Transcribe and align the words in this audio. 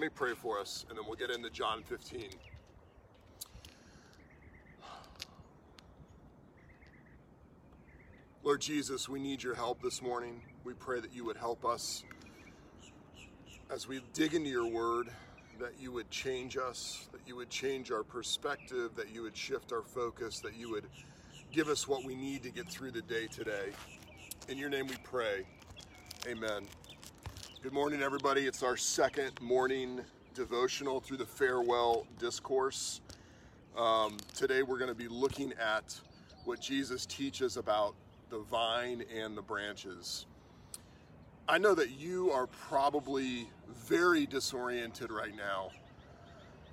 Let 0.00 0.06
me 0.06 0.16
pray 0.16 0.32
for 0.32 0.58
us, 0.58 0.86
and 0.88 0.96
then 0.96 1.04
we'll 1.06 1.16
get 1.16 1.28
into 1.28 1.50
John 1.50 1.82
15. 1.82 2.30
Lord 8.42 8.62
Jesus, 8.62 9.10
we 9.10 9.20
need 9.20 9.42
your 9.42 9.54
help 9.54 9.82
this 9.82 10.00
morning. 10.00 10.40
We 10.64 10.72
pray 10.72 11.00
that 11.00 11.12
you 11.12 11.26
would 11.26 11.36
help 11.36 11.66
us 11.66 12.02
as 13.70 13.86
we 13.86 14.00
dig 14.14 14.32
into 14.32 14.48
your 14.48 14.66
word, 14.66 15.10
that 15.58 15.74
you 15.78 15.92
would 15.92 16.10
change 16.10 16.56
us, 16.56 17.06
that 17.12 17.20
you 17.26 17.36
would 17.36 17.50
change 17.50 17.90
our 17.90 18.02
perspective, 18.02 18.92
that 18.96 19.10
you 19.10 19.20
would 19.20 19.36
shift 19.36 19.70
our 19.70 19.82
focus, 19.82 20.40
that 20.40 20.56
you 20.56 20.70
would 20.70 20.86
give 21.52 21.68
us 21.68 21.86
what 21.86 22.06
we 22.06 22.14
need 22.14 22.42
to 22.44 22.50
get 22.50 22.66
through 22.70 22.92
the 22.92 23.02
day 23.02 23.26
today. 23.26 23.68
In 24.48 24.56
your 24.56 24.70
name 24.70 24.86
we 24.86 24.96
pray. 25.04 25.44
Amen. 26.26 26.62
Good 27.62 27.74
morning, 27.74 28.00
everybody. 28.00 28.46
It's 28.46 28.62
our 28.62 28.78
second 28.78 29.38
morning 29.42 30.00
devotional 30.32 30.98
through 30.98 31.18
the 31.18 31.26
farewell 31.26 32.06
discourse. 32.18 33.02
Um, 33.76 34.16
today 34.34 34.62
we're 34.62 34.78
going 34.78 34.88
to 34.88 34.94
be 34.94 35.08
looking 35.08 35.52
at 35.60 36.00
what 36.46 36.58
Jesus 36.58 37.04
teaches 37.04 37.58
about 37.58 37.96
the 38.30 38.38
vine 38.38 39.04
and 39.14 39.36
the 39.36 39.42
branches. 39.42 40.24
I 41.50 41.58
know 41.58 41.74
that 41.74 41.90
you 41.90 42.30
are 42.30 42.46
probably 42.46 43.46
very 43.68 44.24
disoriented 44.24 45.12
right 45.12 45.36
now. 45.36 45.68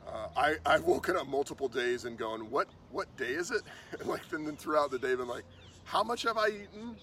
Uh, 0.07 0.27
I, 0.37 0.55
I've 0.65 0.85
woken 0.85 1.17
up 1.17 1.27
multiple 1.27 1.67
days 1.67 2.05
and 2.05 2.17
going, 2.17 2.49
what, 2.49 2.69
what 2.91 3.13
day 3.17 3.31
is 3.31 3.51
it? 3.51 3.63
like, 4.05 4.21
and 4.31 4.47
then 4.47 4.55
throughout 4.55 4.91
the 4.91 4.99
day, 4.99 5.15
been 5.15 5.27
like, 5.27 5.43
how 5.83 6.01
much 6.01 6.23
have 6.23 6.37
I 6.37 6.47
eaten? 6.47 6.95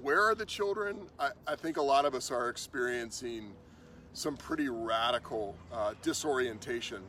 Where 0.00 0.22
are 0.22 0.34
the 0.34 0.44
children? 0.44 1.08
I, 1.18 1.30
I 1.46 1.56
think 1.56 1.78
a 1.78 1.82
lot 1.82 2.04
of 2.04 2.14
us 2.14 2.30
are 2.30 2.50
experiencing 2.50 3.52
some 4.12 4.36
pretty 4.36 4.68
radical 4.68 5.56
uh, 5.72 5.94
disorientation. 6.02 7.02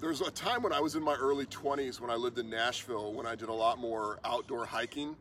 There's 0.00 0.22
a 0.22 0.30
time 0.30 0.62
when 0.62 0.72
I 0.72 0.80
was 0.80 0.96
in 0.96 1.02
my 1.02 1.14
early 1.14 1.44
20s 1.44 2.00
when 2.00 2.10
I 2.10 2.14
lived 2.14 2.38
in 2.38 2.48
Nashville 2.48 3.12
when 3.12 3.26
I 3.26 3.34
did 3.34 3.50
a 3.50 3.54
lot 3.54 3.78
more 3.78 4.18
outdoor 4.24 4.64
hiking 4.64 5.14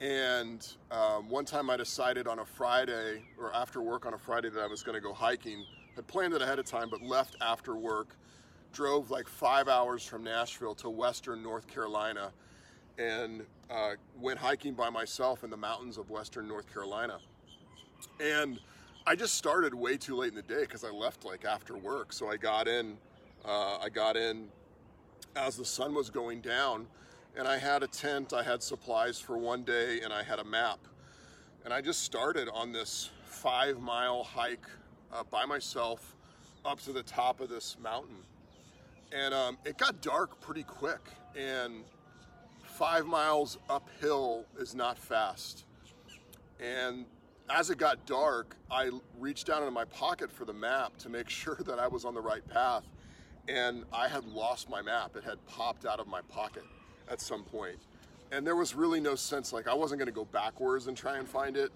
and 0.00 0.66
um, 0.90 1.30
one 1.30 1.46
time 1.46 1.70
I 1.70 1.78
decided 1.78 2.26
on 2.26 2.40
a 2.40 2.44
Friday 2.44 3.22
or 3.38 3.54
after 3.54 3.80
work 3.80 4.04
on 4.04 4.12
a 4.12 4.18
Friday 4.18 4.50
that 4.50 4.60
I 4.60 4.66
was 4.66 4.82
going 4.82 4.94
to 4.94 5.00
go 5.00 5.14
hiking. 5.14 5.64
Had 5.96 6.06
planned 6.06 6.34
it 6.34 6.42
ahead 6.42 6.58
of 6.58 6.66
time, 6.66 6.90
but 6.90 7.00
left 7.00 7.36
after 7.40 7.76
work. 7.76 8.16
Drove 8.72 9.10
like 9.10 9.28
five 9.28 9.68
hours 9.68 10.04
from 10.04 10.22
Nashville 10.24 10.74
to 10.76 10.90
western 10.90 11.42
North 11.42 11.66
Carolina 11.66 12.32
and 12.98 13.44
uh, 13.70 13.92
went 14.20 14.38
hiking 14.38 14.74
by 14.74 14.90
myself 14.90 15.44
in 15.44 15.50
the 15.50 15.56
mountains 15.56 15.98
of 15.98 16.10
western 16.10 16.46
North 16.46 16.72
Carolina. 16.72 17.18
And 18.20 18.60
I 19.06 19.14
just 19.14 19.34
started 19.34 19.74
way 19.74 19.96
too 19.96 20.16
late 20.16 20.30
in 20.30 20.34
the 20.34 20.42
day 20.42 20.60
because 20.60 20.84
I 20.84 20.90
left 20.90 21.24
like 21.24 21.44
after 21.44 21.76
work. 21.76 22.12
So 22.12 22.30
I 22.30 22.36
got 22.36 22.68
in, 22.68 22.96
uh, 23.44 23.78
I 23.78 23.88
got 23.88 24.16
in 24.16 24.48
as 25.36 25.56
the 25.56 25.64
sun 25.64 25.94
was 25.94 26.10
going 26.10 26.40
down 26.40 26.86
and 27.36 27.48
I 27.48 27.58
had 27.58 27.82
a 27.82 27.86
tent, 27.86 28.32
I 28.32 28.42
had 28.42 28.62
supplies 28.62 29.18
for 29.18 29.36
one 29.36 29.62
day, 29.64 30.00
and 30.02 30.12
I 30.12 30.22
had 30.22 30.38
a 30.38 30.44
map. 30.44 30.78
And 31.64 31.74
I 31.74 31.80
just 31.80 32.02
started 32.02 32.48
on 32.48 32.72
this 32.72 33.10
five 33.24 33.80
mile 33.80 34.22
hike 34.22 34.66
uh, 35.12 35.24
by 35.30 35.44
myself 35.44 36.14
up 36.64 36.80
to 36.82 36.92
the 36.92 37.02
top 37.02 37.40
of 37.40 37.48
this 37.48 37.76
mountain. 37.82 38.18
And 39.12 39.34
um, 39.34 39.58
it 39.64 39.78
got 39.78 40.00
dark 40.00 40.40
pretty 40.40 40.62
quick, 40.62 41.00
and 41.36 41.84
five 42.74 43.06
miles 43.06 43.58
uphill 43.70 44.44
is 44.58 44.74
not 44.74 44.98
fast. 44.98 45.64
And 46.60 47.06
as 47.48 47.70
it 47.70 47.78
got 47.78 48.04
dark, 48.04 48.56
I 48.70 48.90
reached 49.18 49.46
down 49.46 49.62
into 49.62 49.70
my 49.70 49.84
pocket 49.84 50.30
for 50.30 50.44
the 50.44 50.52
map 50.52 50.96
to 50.98 51.08
make 51.08 51.30
sure 51.42 51.58
that 51.66 51.78
I 51.78 51.86
was 51.86 52.04
on 52.04 52.14
the 52.14 52.20
right 52.20 52.46
path. 52.48 52.84
And 53.48 53.84
I 53.92 54.08
had 54.08 54.24
lost 54.24 54.70
my 54.70 54.82
map. 54.82 55.16
It 55.16 55.22
had 55.22 55.44
popped 55.46 55.84
out 55.84 56.00
of 56.00 56.08
my 56.08 56.22
pocket 56.22 56.64
at 57.08 57.20
some 57.20 57.44
point. 57.44 57.78
And 58.32 58.46
there 58.46 58.56
was 58.56 58.74
really 58.74 59.00
no 59.00 59.14
sense, 59.14 59.52
like, 59.52 59.68
I 59.68 59.74
wasn't 59.74 59.98
going 59.98 60.06
to 60.06 60.12
go 60.12 60.24
backwards 60.24 60.86
and 60.86 60.96
try 60.96 61.18
and 61.18 61.28
find 61.28 61.56
it. 61.56 61.70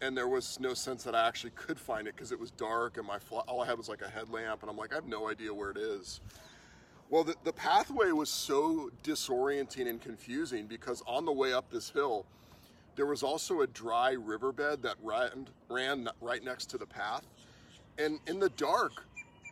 And 0.00 0.16
there 0.16 0.28
was 0.28 0.58
no 0.58 0.72
sense 0.72 1.04
that 1.04 1.14
I 1.14 1.28
actually 1.28 1.50
could 1.50 1.78
find 1.78 2.08
it 2.08 2.16
because 2.16 2.32
it 2.32 2.40
was 2.40 2.50
dark 2.52 2.96
and 2.96 3.06
my 3.06 3.18
all 3.46 3.60
I 3.60 3.66
had 3.66 3.76
was 3.76 3.88
like 3.88 4.00
a 4.00 4.08
headlamp. 4.08 4.62
And 4.62 4.70
I'm 4.70 4.78
like, 4.78 4.92
I 4.92 4.94
have 4.94 5.06
no 5.06 5.28
idea 5.28 5.52
where 5.52 5.70
it 5.70 5.76
is. 5.76 6.22
Well, 7.10 7.24
the, 7.24 7.34
the 7.42 7.52
pathway 7.52 8.12
was 8.12 8.30
so 8.30 8.88
disorienting 9.02 9.88
and 9.88 10.00
confusing 10.00 10.66
because 10.66 11.02
on 11.08 11.24
the 11.24 11.32
way 11.32 11.52
up 11.52 11.68
this 11.68 11.90
hill, 11.90 12.24
there 12.94 13.06
was 13.06 13.24
also 13.24 13.62
a 13.62 13.66
dry 13.66 14.12
riverbed 14.12 14.82
that 14.82 14.94
ran, 15.02 15.48
ran 15.68 16.08
right 16.20 16.42
next 16.44 16.66
to 16.66 16.78
the 16.78 16.86
path. 16.86 17.26
And 17.98 18.20
in 18.28 18.38
the 18.38 18.50
dark, 18.50 19.04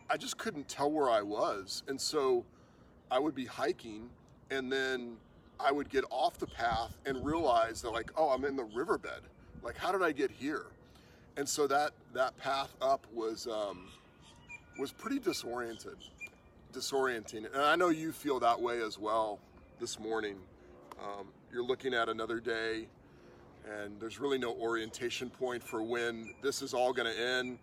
I 0.09 0.15
just 0.15 0.37
couldn't 0.37 0.69
tell 0.69 0.89
where 0.89 1.09
I 1.09 1.21
was. 1.21 1.83
And 1.89 1.99
so 1.99 2.45
I 3.11 3.19
would 3.19 3.35
be 3.35 3.45
hiking 3.45 4.09
and 4.49 4.71
then 4.71 5.17
I 5.59 5.73
would 5.73 5.89
get 5.89 6.05
off 6.09 6.37
the 6.37 6.47
path 6.47 6.97
and 7.05 7.23
realize 7.25 7.81
that 7.81 7.91
like, 7.91 8.09
oh, 8.15 8.29
I'm 8.29 8.45
in 8.45 8.55
the 8.55 8.63
riverbed. 8.63 9.21
Like, 9.61 9.75
how 9.75 9.91
did 9.91 10.01
I 10.01 10.13
get 10.13 10.31
here? 10.31 10.67
And 11.35 11.47
so 11.47 11.67
that 11.67 11.91
that 12.13 12.37
path 12.37 12.73
up 12.81 13.05
was 13.13 13.47
um, 13.47 13.89
was 14.79 14.91
pretty 14.91 15.19
disoriented, 15.19 15.97
disorienting. 16.73 17.45
And 17.53 17.63
I 17.63 17.75
know 17.75 17.89
you 17.89 18.11
feel 18.11 18.39
that 18.39 18.59
way 18.59 18.81
as 18.81 18.97
well 18.97 19.39
this 19.79 19.99
morning. 19.99 20.37
Um, 21.01 21.27
you're 21.51 21.63
looking 21.63 21.93
at 21.93 22.09
another 22.09 22.39
day, 22.39 22.87
and 23.65 23.99
there's 23.99 24.19
really 24.19 24.37
no 24.37 24.53
orientation 24.53 25.29
point 25.29 25.63
for 25.63 25.81
when 25.81 26.33
this 26.41 26.61
is 26.61 26.73
all 26.73 26.93
going 26.93 27.11
to 27.11 27.19
end. 27.19 27.59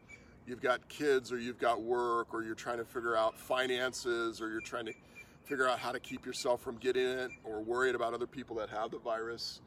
You've 0.46 0.62
got 0.62 0.88
kids, 0.88 1.32
or 1.32 1.38
you've 1.38 1.58
got 1.58 1.82
work, 1.82 2.32
or 2.32 2.42
you're 2.42 2.54
trying 2.54 2.78
to 2.78 2.84
figure 2.84 3.16
out 3.16 3.38
finances, 3.38 4.40
or 4.40 4.48
you're 4.48 4.60
trying 4.60 4.86
to 4.86 4.92
figure 5.44 5.68
out 5.68 5.78
how 5.78 5.92
to 5.92 6.00
keep 6.00 6.26
yourself 6.26 6.60
from 6.60 6.76
getting 6.76 7.06
it 7.06 7.30
or 7.44 7.60
worried 7.60 7.94
about 7.94 8.14
other 8.14 8.26
people 8.26 8.56
that 8.56 8.68
have 8.68 8.90
the 8.90 8.98
virus. 8.98 9.60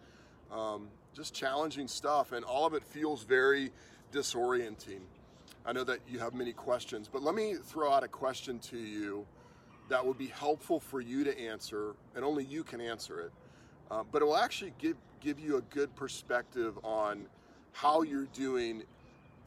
Um, 0.51 0.87
just 1.13 1.33
challenging 1.33 1.87
stuff, 1.87 2.31
and 2.31 2.43
all 2.43 2.65
of 2.65 2.73
it 2.73 2.83
feels 2.83 3.23
very 3.23 3.71
disorienting. 4.11 5.01
I 5.65 5.73
know 5.73 5.83
that 5.83 5.99
you 6.07 6.19
have 6.19 6.33
many 6.33 6.53
questions, 6.53 7.09
but 7.11 7.21
let 7.21 7.35
me 7.35 7.55
throw 7.55 7.91
out 7.91 8.03
a 8.03 8.07
question 8.07 8.59
to 8.59 8.77
you 8.77 9.25
that 9.89 10.05
would 10.05 10.17
be 10.17 10.27
helpful 10.27 10.79
for 10.79 11.01
you 11.01 11.23
to 11.23 11.39
answer, 11.39 11.95
and 12.15 12.23
only 12.23 12.43
you 12.45 12.63
can 12.63 12.79
answer 12.79 13.19
it. 13.21 13.31
Uh, 13.91 14.03
but 14.11 14.21
it 14.21 14.25
will 14.25 14.37
actually 14.37 14.73
give, 14.77 14.95
give 15.19 15.39
you 15.39 15.57
a 15.57 15.61
good 15.61 15.93
perspective 15.95 16.77
on 16.83 17.25
how 17.73 18.03
you're 18.03 18.27
doing 18.33 18.83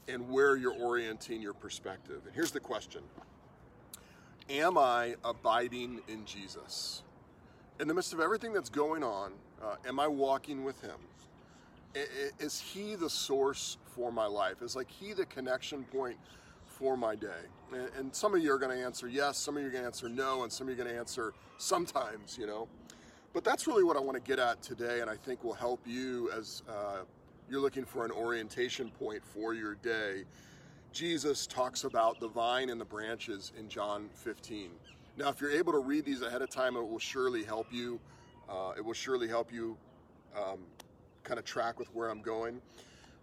and 0.09 0.29
where 0.29 0.57
you're 0.57 0.75
orienting 0.75 1.41
your 1.41 1.55
perspective. 1.55 2.21
And 2.27 2.35
here's 2.35 2.51
the 2.51 2.61
question 2.61 3.03
Am 4.51 4.77
I 4.77 5.15
abiding 5.25 6.01
in 6.09 6.25
Jesus? 6.25 7.03
In 7.81 7.89
the 7.89 7.95
midst 7.95 8.13
of 8.13 8.21
everything 8.21 8.53
that's 8.53 8.69
going 8.69 9.03
on, 9.03 9.33
uh, 9.63 9.77
am 9.87 9.99
I 9.99 10.07
walking 10.07 10.65
with 10.65 10.81
Him? 10.81 10.99
Is 11.95 12.61
He 12.61 12.95
the 12.95 13.11
source 13.11 13.79
for 13.85 14.11
my 14.11 14.27
life? 14.27 14.63
Is 14.63 14.77
like 14.77 14.91
He 14.91 15.13
the 15.13 15.27
connection 15.27 15.85
point 15.85 16.17
for 16.67 16.97
my 16.97 17.15
day? 17.15 17.47
And 17.99 18.15
some 18.15 18.35
of 18.35 18.43
you 18.43 18.53
are 18.53 18.59
going 18.59 18.77
to 18.77 18.83
answer 18.83 19.09
yes, 19.09 19.39
some 19.39 19.57
of 19.57 19.63
you 19.63 19.69
are 19.69 19.73
going 19.73 19.83
to 19.83 19.87
answer 19.87 20.09
no, 20.09 20.43
and 20.43 20.53
some 20.53 20.69
of 20.69 20.75
you 20.75 20.81
are 20.81 20.85
going 20.85 20.95
to 20.95 20.99
answer 20.99 21.33
sometimes, 21.59 22.37
you 22.39 22.47
know. 22.47 22.69
But 23.33 23.45
that's 23.45 23.67
really 23.67 23.85
what 23.85 23.97
I 23.97 24.01
want 24.01 24.23
to 24.23 24.29
get 24.29 24.39
at 24.39 24.63
today, 24.63 25.01
and 25.01 25.09
I 25.09 25.17
think 25.17 25.43
will 25.43 25.55
help 25.55 25.81
you 25.87 26.31
as 26.37 26.63
uh, 26.69 27.05
you're 27.49 27.61
looking 27.61 27.85
for 27.85 28.05
an 28.05 28.11
orientation 28.11 28.91
point 28.91 29.25
for 29.25 29.55
your 29.55 29.75
day 29.77 30.25
Jesus 30.93 31.47
talks 31.47 31.85
about 31.85 32.21
the 32.21 32.29
vine 32.29 32.69
and 32.69 32.79
the 32.79 32.85
branches 32.85 33.53
in 33.59 33.69
John 33.69 34.11
15. 34.13 34.71
Now, 35.17 35.31
if 35.31 35.41
you're 35.41 35.51
able 35.51 35.73
to 35.73 35.79
read 35.79 36.05
these 36.05 36.21
ahead 36.21 36.43
of 36.43 36.51
time, 36.51 36.77
it 36.77 36.87
will 36.87 36.99
surely 36.99 37.45
help 37.45 37.67
you. 37.73 37.99
Uh, 38.49 38.73
it 38.77 38.85
will 38.85 38.93
surely 38.93 39.27
help 39.27 39.51
you 39.51 39.77
um, 40.37 40.59
kind 41.25 41.39
of 41.39 41.45
track 41.45 41.79
with 41.79 41.89
where 41.95 42.09
I'm 42.09 42.23
going. 42.23 42.61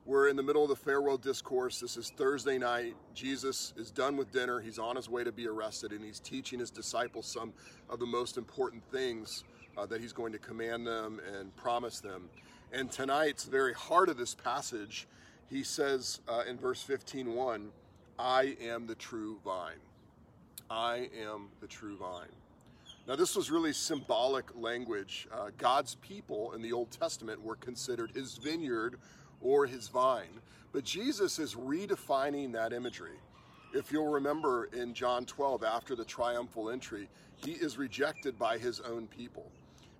We're 0.05 0.29
in 0.29 0.35
the 0.35 0.43
middle 0.43 0.63
of 0.63 0.69
the 0.69 0.75
farewell 0.75 1.17
discourse. 1.17 1.79
This 1.79 1.97
is 1.97 2.09
Thursday 2.09 2.57
night. 2.57 2.95
Jesus 3.13 3.73
is 3.77 3.91
done 3.91 4.17
with 4.17 4.31
dinner. 4.31 4.59
He's 4.59 4.79
on 4.79 4.95
his 4.95 5.09
way 5.09 5.23
to 5.23 5.31
be 5.31 5.47
arrested, 5.47 5.91
and 5.91 6.03
he's 6.03 6.19
teaching 6.19 6.59
his 6.59 6.71
disciples 6.71 7.25
some 7.25 7.53
of 7.89 7.99
the 7.99 8.05
most 8.05 8.37
important 8.37 8.83
things 8.91 9.43
uh, 9.77 9.85
that 9.85 10.01
he's 10.01 10.13
going 10.13 10.31
to 10.33 10.39
command 10.39 10.87
them 10.87 11.21
and 11.37 11.55
promise 11.55 11.99
them. 11.99 12.29
And 12.71 12.91
tonight's 12.91 13.43
very 13.43 13.73
heart 13.73 14.09
of 14.09 14.17
this 14.17 14.33
passage 14.33 15.07
he 15.49 15.63
says 15.63 16.21
uh, 16.27 16.43
in 16.47 16.57
verse 16.57 16.81
15, 16.83 17.33
1, 17.33 17.69
I 18.19 18.55
am 18.61 18.85
the 18.85 18.95
true 18.95 19.39
vine. 19.43 19.79
I 20.69 21.09
am 21.19 21.49
the 21.59 21.67
true 21.67 21.97
vine. 21.97 22.27
Now, 23.09 23.15
this 23.15 23.35
was 23.35 23.49
really 23.49 23.73
symbolic 23.73 24.45
language. 24.55 25.27
Uh, 25.33 25.49
God's 25.57 25.95
people 25.95 26.51
in 26.51 26.61
the 26.61 26.71
Old 26.71 26.91
Testament 26.91 27.41
were 27.41 27.55
considered 27.55 28.11
his 28.11 28.37
vineyard 28.37 28.99
or 29.41 29.65
his 29.65 29.87
vine. 29.87 30.41
But 30.73 30.83
Jesus 30.83 31.39
is 31.39 31.55
redefining 31.55 32.53
that 32.53 32.71
imagery. 32.71 33.17
If 33.73 33.91
you'll 33.91 34.11
remember 34.11 34.65
in 34.65 34.93
John 34.93 35.25
12, 35.25 35.63
after 35.63 35.95
the 35.95 36.05
triumphal 36.05 36.69
entry, 36.69 37.09
he 37.35 37.53
is 37.53 37.79
rejected 37.79 38.37
by 38.37 38.59
his 38.59 38.79
own 38.79 39.07
people. 39.07 39.51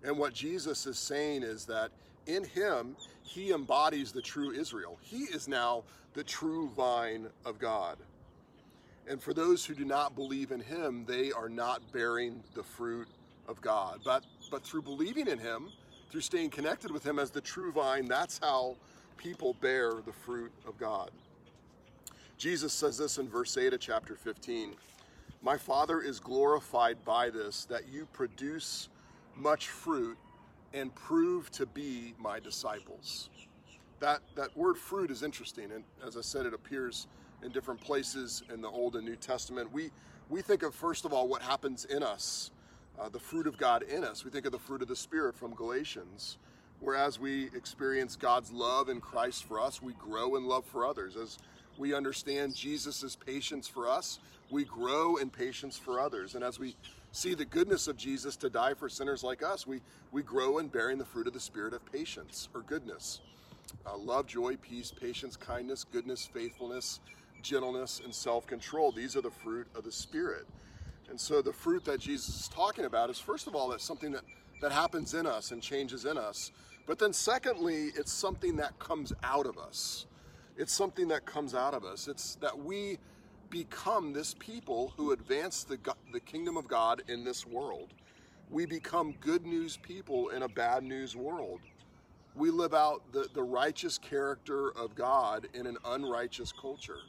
And 0.04 0.16
what 0.16 0.36
Jesus 0.36 0.86
is 0.86 1.00
saying 1.00 1.42
is 1.42 1.66
that 1.66 1.90
in 2.28 2.44
him, 2.44 2.96
he 3.24 3.54
embodies 3.54 4.12
the 4.12 4.22
true 4.22 4.52
Israel. 4.52 5.00
He 5.02 5.24
is 5.24 5.48
now 5.48 5.84
the 6.14 6.24
true 6.24 6.70
vine 6.78 7.30
of 7.44 7.58
God. 7.58 7.98
And 9.10 9.22
for 9.22 9.34
those 9.34 9.66
who 9.66 9.74
do 9.74 9.86
not 9.86 10.16
believe 10.16 10.52
in 10.52 10.60
him, 10.60 11.04
they 11.08 11.32
are 11.32 11.50
not 11.50 11.82
bearing 11.92 12.44
the 12.54 12.62
fruit 12.62 13.08
of 13.48 13.60
God. 13.60 14.02
But, 14.06 14.24
but 14.52 14.64
through 14.64 14.84
believing 14.84 15.28
in 15.28 15.40
him, 15.40 15.72
through 16.12 16.22
staying 16.22 16.52
connected 16.52 16.92
with 16.92 17.04
him 17.04 17.18
as 17.18 17.32
the 17.32 17.42
true 17.42 17.72
vine, 17.72 18.06
that's 18.06 18.38
how 18.38 18.76
people 19.18 19.56
bear 19.62 19.94
the 20.06 20.14
fruit 20.14 20.52
of 20.68 20.78
God. 20.78 21.10
Jesus 22.38 22.72
says 22.72 23.00
this 23.00 23.18
in 23.18 23.28
verse 23.28 23.58
8 23.58 23.74
of 23.74 23.80
chapter 23.80 24.16
15 24.16 24.76
My 25.42 25.58
Father 25.58 26.02
is 26.02 26.20
glorified 26.20 27.04
by 27.04 27.32
this, 27.32 27.66
that 27.66 27.90
you 27.92 28.06
produce 28.14 28.90
much 29.36 29.70
fruit 29.70 30.18
and 30.74 30.94
prove 30.94 31.50
to 31.52 31.66
be 31.66 32.14
my 32.20 32.40
disciples. 32.40 33.30
That, 34.00 34.22
that 34.36 34.56
word 34.56 34.78
fruit 34.78 35.10
is 35.10 35.24
interesting, 35.24 35.72
and 35.72 35.84
as 36.06 36.16
I 36.16 36.22
said, 36.22 36.46
it 36.46 36.54
appears 36.54 37.08
in 37.44 37.52
different 37.52 37.80
places 37.82 38.44
in 38.54 38.62
the 38.62 38.68
Old 38.70 38.96
and 38.96 39.06
New 39.06 39.16
Testament. 39.16 39.72
We, 39.72 39.92
we 40.30 40.42
think 40.42 40.64
of, 40.64 40.76
first 40.76 41.06
of 41.06 41.14
all, 41.14 41.28
what 41.28 41.42
happens 41.42 41.86
in 41.86 42.04
us, 42.04 42.52
uh, 43.00 43.10
the 43.10 43.20
fruit 43.20 43.48
of 43.48 43.58
God 43.58 43.84
in 43.84 44.04
us. 44.04 44.26
We 44.26 44.32
think 44.32 44.46
of 44.46 44.52
the 44.52 44.60
fruit 44.60 44.82
of 44.82 44.88
the 44.88 44.96
Spirit 44.96 45.36
from 45.36 45.54
Galatians. 45.54 46.38
Whereas 46.82 47.20
we 47.20 47.46
experience 47.56 48.16
God's 48.16 48.52
love 48.52 48.88
in 48.88 49.02
Christ 49.02 49.44
for 49.44 49.60
us, 49.60 49.82
we 49.82 49.94
grow 49.94 50.36
in 50.36 50.46
love 50.46 50.66
for 50.66 50.86
others. 50.86 51.18
As 51.18 51.38
we 51.78 51.94
understand 51.94 52.56
Jesus' 52.56 53.16
patience 53.16 53.68
for 53.68 53.90
us, 53.90 54.20
we 54.50 54.64
grow 54.64 55.18
in 55.18 55.30
patience 55.30 55.78
for 55.78 56.00
others. 56.00 56.36
And 56.36 56.44
as 56.44 56.58
we 56.58 56.76
see 57.12 57.34
the 57.34 57.46
goodness 57.46 57.88
of 57.88 57.98
Jesus 57.98 58.36
to 58.38 58.50
die 58.50 58.74
for 58.74 58.88
sinners 58.88 59.24
like 59.24 59.44
us, 59.44 59.68
we, 59.68 59.82
we 60.12 60.24
grow 60.24 60.60
in 60.60 60.68
bearing 60.68 60.98
the 60.98 61.06
fruit 61.06 61.28
of 61.28 61.34
the 61.34 61.40
Spirit 61.40 61.74
of 61.74 61.86
patience 61.92 62.48
or 62.54 62.62
goodness. 62.62 63.20
Uh, 63.86 63.98
love, 63.98 64.26
joy, 64.26 64.56
peace, 64.58 64.92
patience, 64.92 65.36
kindness, 65.36 65.84
goodness, 65.84 66.30
faithfulness, 66.34 67.00
gentleness, 67.42 68.02
and 68.04 68.14
self 68.14 68.48
control. 68.48 68.92
These 68.92 69.16
are 69.16 69.22
the 69.22 69.32
fruit 69.32 69.68
of 69.76 69.84
the 69.84 69.92
Spirit. 69.92 70.46
And 71.10 71.20
so 71.20 71.42
the 71.42 71.54
fruit 71.54 71.86
that 71.86 72.00
Jesus 72.00 72.42
is 72.42 72.48
talking 72.48 72.86
about 72.86 73.10
is, 73.10 73.20
first 73.20 73.48
of 73.48 73.56
all, 73.56 73.70
that's 73.70 73.84
something 73.84 74.12
that, 74.12 74.24
that 74.62 74.72
happens 74.72 75.14
in 75.14 75.26
us 75.26 75.52
and 75.52 75.62
changes 75.62 76.06
in 76.06 76.18
us. 76.18 76.52
But 76.86 77.00
then, 77.00 77.14
secondly, 77.14 77.92
it's 77.96 78.12
something 78.12 78.56
that 78.58 78.78
comes 78.80 79.14
out 79.24 79.46
of 79.46 79.58
us. 79.58 80.06
It's 80.58 80.74
something 80.74 81.08
that 81.08 81.26
comes 81.26 81.56
out 81.56 81.74
of 81.74 81.84
us. 81.84 82.08
It's 82.08 82.36
that 82.36 82.58
we 82.58 82.98
become 83.50 84.14
this 84.14 84.36
people 84.38 84.94
who 84.98 85.12
advance 85.12 85.64
the, 85.64 85.80
the 86.14 86.20
kingdom 86.20 86.58
of 86.58 86.68
God 86.68 87.04
in 87.08 87.24
this 87.24 87.46
world. 87.46 87.94
We 88.50 88.66
become 88.66 89.16
good 89.20 89.46
news 89.46 89.78
people 89.78 90.30
in 90.30 90.44
a 90.44 90.48
bad 90.48 90.84
news 90.84 91.16
world. 91.16 91.62
We 92.36 92.52
live 92.52 92.74
out 92.74 93.02
the, 93.12 93.28
the 93.34 93.44
righteous 93.44 93.98
character 93.98 94.72
of 94.72 94.96
God 94.96 95.48
in 95.54 95.66
an 95.68 95.78
unrighteous 95.86 96.52
culture. 96.52 97.00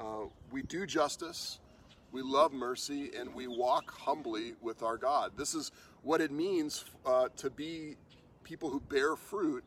Uh, 0.00 0.24
we 0.50 0.62
do 0.62 0.86
justice, 0.86 1.60
we 2.10 2.22
love 2.22 2.52
mercy, 2.52 3.10
and 3.18 3.34
we 3.34 3.46
walk 3.46 3.90
humbly 3.90 4.54
with 4.62 4.82
our 4.82 4.96
God. 4.96 5.32
This 5.36 5.54
is 5.54 5.72
what 6.02 6.22
it 6.22 6.30
means 6.30 6.86
uh, 7.04 7.28
to 7.36 7.50
be 7.50 7.96
people 8.42 8.70
who 8.70 8.80
bear 8.80 9.14
fruit 9.14 9.62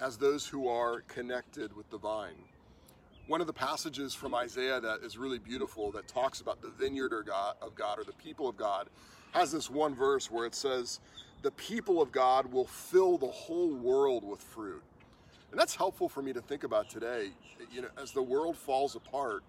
as 0.00 0.16
those 0.16 0.46
who 0.46 0.68
are 0.68 1.00
connected 1.02 1.74
with 1.74 1.90
the 1.90 1.98
vine. 1.98 2.36
One 3.26 3.40
of 3.40 3.48
the 3.48 3.52
passages 3.52 4.14
from 4.14 4.36
Isaiah 4.36 4.80
that 4.80 5.00
is 5.02 5.18
really 5.18 5.40
beautiful 5.40 5.90
that 5.92 6.06
talks 6.06 6.40
about 6.40 6.62
the 6.62 6.70
vineyard 6.70 7.12
of 7.12 7.74
God 7.74 7.98
or 7.98 8.04
the 8.04 8.12
people 8.12 8.48
of 8.48 8.56
God 8.56 8.88
has 9.32 9.50
this 9.50 9.68
one 9.68 9.96
verse 9.96 10.30
where 10.30 10.46
it 10.46 10.54
says, 10.54 11.00
The 11.42 11.50
people 11.50 12.00
of 12.00 12.12
God 12.12 12.52
will 12.52 12.66
fill 12.66 13.18
the 13.18 13.26
whole 13.26 13.74
world 13.74 14.22
with 14.22 14.40
fruit. 14.40 14.82
And 15.50 15.60
that's 15.60 15.74
helpful 15.74 16.08
for 16.08 16.22
me 16.22 16.32
to 16.32 16.40
think 16.40 16.64
about 16.64 16.88
today. 16.90 17.30
You 17.72 17.82
know, 17.82 17.88
as 18.00 18.12
the 18.12 18.22
world 18.22 18.56
falls 18.56 18.96
apart, 18.96 19.42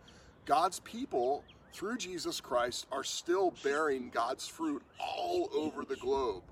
God's 0.46 0.80
people, 0.82 1.44
through 1.74 1.98
Jesus 1.98 2.40
Christ, 2.40 2.88
are 2.92 3.04
still 3.04 3.54
bearing 3.64 4.10
God's 4.10 4.48
fruit 4.48 4.82
all 5.00 5.50
over 5.54 5.84
the 5.84 5.96
globe. 5.98 6.44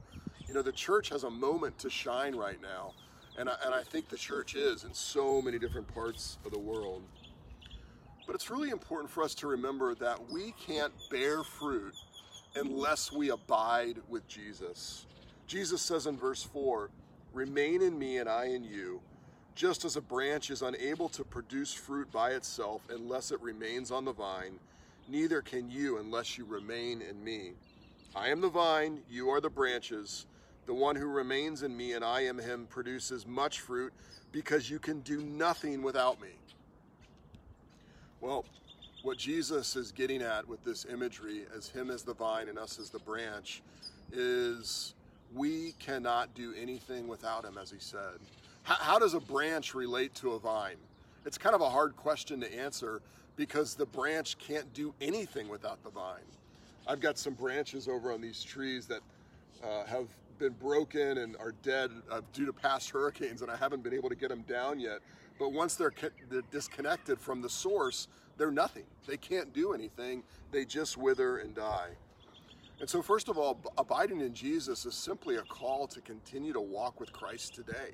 You 0.48 0.54
know, 0.54 0.62
the 0.62 0.72
church 0.72 1.10
has 1.10 1.24
a 1.24 1.30
moment 1.30 1.78
to 1.80 1.90
shine 1.90 2.36
right 2.36 2.62
now. 2.62 2.94
And 3.38 3.50
I, 3.50 3.56
and 3.66 3.74
I 3.74 3.84
think 3.84 4.10
the 4.10 4.18
church 4.18 4.56
is 4.56 4.84
in 4.84 4.94
so 4.94 5.42
many 5.42 5.60
different 5.60 5.94
parts 5.94 6.38
of 6.46 6.52
the 6.52 6.60
world. 6.60 7.04
But 8.26 8.36
it's 8.36 8.50
really 8.50 8.70
important 8.70 9.12
for 9.12 9.24
us 9.24 9.36
to 9.36 9.48
remember 9.48 9.94
that 9.96 10.32
we 10.32 10.54
can't 10.54 10.94
bear 11.12 11.44
fruit 11.44 11.96
unless 12.56 13.12
we 13.12 13.30
abide 13.30 13.98
with 14.08 14.28
Jesus. 14.28 15.06
Jesus 15.48 15.82
says 15.82 16.08
in 16.08 16.18
verse 16.18 16.44
4 16.44 16.90
Remain 17.34 17.82
in 17.82 18.00
me 18.00 18.18
and 18.18 18.30
I 18.30 18.46
in 18.46 18.64
you, 18.64 19.02
just 19.56 19.86
as 19.86 19.96
a 19.96 20.02
branch 20.02 20.50
is 20.50 20.62
unable 20.62 21.08
to 21.10 21.24
produce 21.24 21.74
fruit 21.74 22.12
by 22.12 22.32
itself 22.32 22.82
unless 22.90 23.32
it 23.32 23.42
remains 23.42 23.90
on 23.90 24.04
the 24.04 24.12
vine, 24.12 24.60
neither 25.08 25.42
can 25.42 25.72
you 25.72 25.98
unless 25.98 26.38
you 26.38 26.46
remain 26.46 27.02
in 27.02 27.24
me. 27.24 27.54
I 28.16 28.30
am 28.30 28.42
the 28.42 28.50
vine, 28.50 29.00
you 29.10 29.30
are 29.30 29.40
the 29.40 29.50
branches. 29.50 30.26
The 30.66 30.74
one 30.74 30.96
who 30.96 31.08
remains 31.08 31.64
in 31.64 31.76
me 31.76 31.94
and 31.94 32.04
I 32.04 32.22
am 32.22 32.38
him 32.38 32.68
produces 32.70 33.26
much 33.26 33.62
fruit 33.62 33.94
because 34.32 34.70
you 34.70 34.80
can 34.80 35.00
do 35.02 35.22
nothing 35.22 35.82
without 35.82 36.22
me. 36.22 36.36
Well, 38.20 38.46
what 39.04 39.18
Jesus 39.18 39.76
is 39.76 39.92
getting 39.92 40.22
at 40.22 40.48
with 40.48 40.64
this 40.64 40.86
imagery, 40.92 41.46
as 41.56 41.70
him 41.70 41.92
as 41.92 42.04
the 42.04 42.14
vine 42.14 42.50
and 42.50 42.58
us 42.58 42.80
as 42.80 42.90
the 42.90 43.00
branch, 43.00 43.62
is 44.12 44.96
we 45.34 45.74
cannot 45.80 46.34
do 46.34 46.54
anything 46.60 47.08
without 47.08 47.46
him, 47.46 47.58
as 47.62 47.70
he 47.70 47.78
said. 47.80 48.20
How, 48.66 48.76
how 48.76 49.00
does 49.00 49.14
a 49.14 49.20
branch 49.20 49.76
relate 49.76 50.16
to 50.16 50.32
a 50.32 50.40
vine? 50.40 50.78
It's 51.24 51.38
kind 51.38 51.54
of 51.54 51.62
a 51.62 51.70
hard 51.70 51.96
question 51.96 52.42
to 52.42 52.54
answer 52.54 53.02
because 53.36 53.76
the 53.76 53.86
branch 53.86 54.38
can't 54.40 54.72
do 54.74 54.94
anything 55.00 55.48
without 55.48 55.84
the 55.84 55.92
vine. 55.92 56.26
I've 56.88 57.00
got 57.00 57.18
some 57.20 57.36
branches 57.36 57.88
over 57.88 58.12
on 58.12 58.22
these 58.22 58.44
trees 58.44 58.88
that 58.88 59.02
uh, 59.64 59.86
have 59.86 60.08
been 60.40 60.54
broken 60.54 61.20
and 61.20 61.38
are 61.38 61.54
dead 61.62 61.92
uh, 62.10 62.22
due 62.34 62.48
to 62.48 62.54
past 62.54 62.90
hurricanes, 62.94 63.44
and 63.44 63.52
I 63.52 63.56
haven't 63.56 63.84
been 63.84 63.94
able 63.94 64.10
to 64.10 64.16
get 64.16 64.30
them 64.30 64.44
down 64.48 64.80
yet. 64.80 65.00
But 65.38 65.54
once 65.54 65.76
they're, 65.76 65.94
they're 66.30 66.42
disconnected 66.50 67.20
from 67.20 67.44
the 67.44 67.50
source, 67.50 68.08
they're 68.38 68.52
nothing. 68.52 68.86
They 69.06 69.18
can't 69.18 69.54
do 69.54 69.74
anything. 69.74 70.24
They 70.52 70.66
just 70.66 70.98
wither 70.98 71.38
and 71.38 71.54
die. 71.54 71.90
And 72.80 72.90
so, 72.90 73.02
first 73.04 73.30
of 73.30 73.38
all, 73.38 73.60
abiding 73.78 74.22
in 74.22 74.34
Jesus 74.34 74.86
is 74.86 74.96
simply 74.96 75.36
a 75.36 75.44
call 75.44 75.88
to 75.88 76.02
continue 76.02 76.52
to 76.52 76.60
walk 76.60 77.00
with 77.00 77.14
Christ 77.14 77.54
today, 77.54 77.92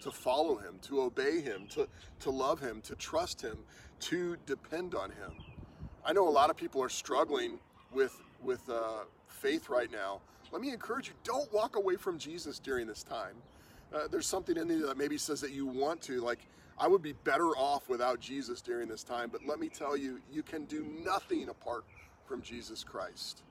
to 0.00 0.10
follow 0.10 0.56
him, 0.56 0.78
to 0.82 1.02
obey 1.02 1.40
him, 1.40 1.66
to, 1.70 1.88
to 2.20 2.30
love 2.30 2.60
him, 2.60 2.80
to 2.82 2.94
trust 2.94 3.40
him, 3.40 3.58
to 4.00 4.36
depend 4.46 4.94
on 4.94 5.10
him. 5.10 5.32
I 6.04 6.12
know 6.12 6.28
a 6.28 6.30
lot 6.30 6.50
of 6.50 6.56
people 6.56 6.82
are 6.82 6.88
struggling 6.88 7.58
with, 7.92 8.20
with 8.42 8.68
uh, 8.68 9.04
faith 9.28 9.68
right 9.68 9.90
now 9.90 10.20
let 10.50 10.62
me 10.62 10.70
encourage 10.70 11.08
you 11.08 11.14
don't 11.24 11.52
walk 11.52 11.76
away 11.76 11.96
from 11.96 12.18
Jesus 12.18 12.58
during 12.58 12.86
this 12.86 13.02
time. 13.02 13.34
Uh, 13.94 14.08
there's 14.10 14.26
something 14.26 14.56
in 14.56 14.68
you 14.68 14.86
that 14.86 14.96
maybe 14.96 15.18
says 15.18 15.40
that 15.40 15.50
you 15.50 15.66
want 15.66 16.00
to, 16.02 16.20
like, 16.20 16.40
I 16.78 16.86
would 16.86 17.02
be 17.02 17.12
better 17.24 17.48
off 17.56 17.88
without 17.88 18.20
Jesus 18.20 18.60
during 18.60 18.88
this 18.88 19.02
time, 19.02 19.30
but 19.30 19.40
let 19.46 19.58
me 19.58 19.68
tell 19.68 19.96
you, 19.96 20.20
you 20.30 20.42
can 20.42 20.64
do 20.66 20.86
nothing 21.04 21.48
apart 21.48 21.84
from 22.24 22.40
Jesus 22.40 22.84
Christ. 22.84 23.42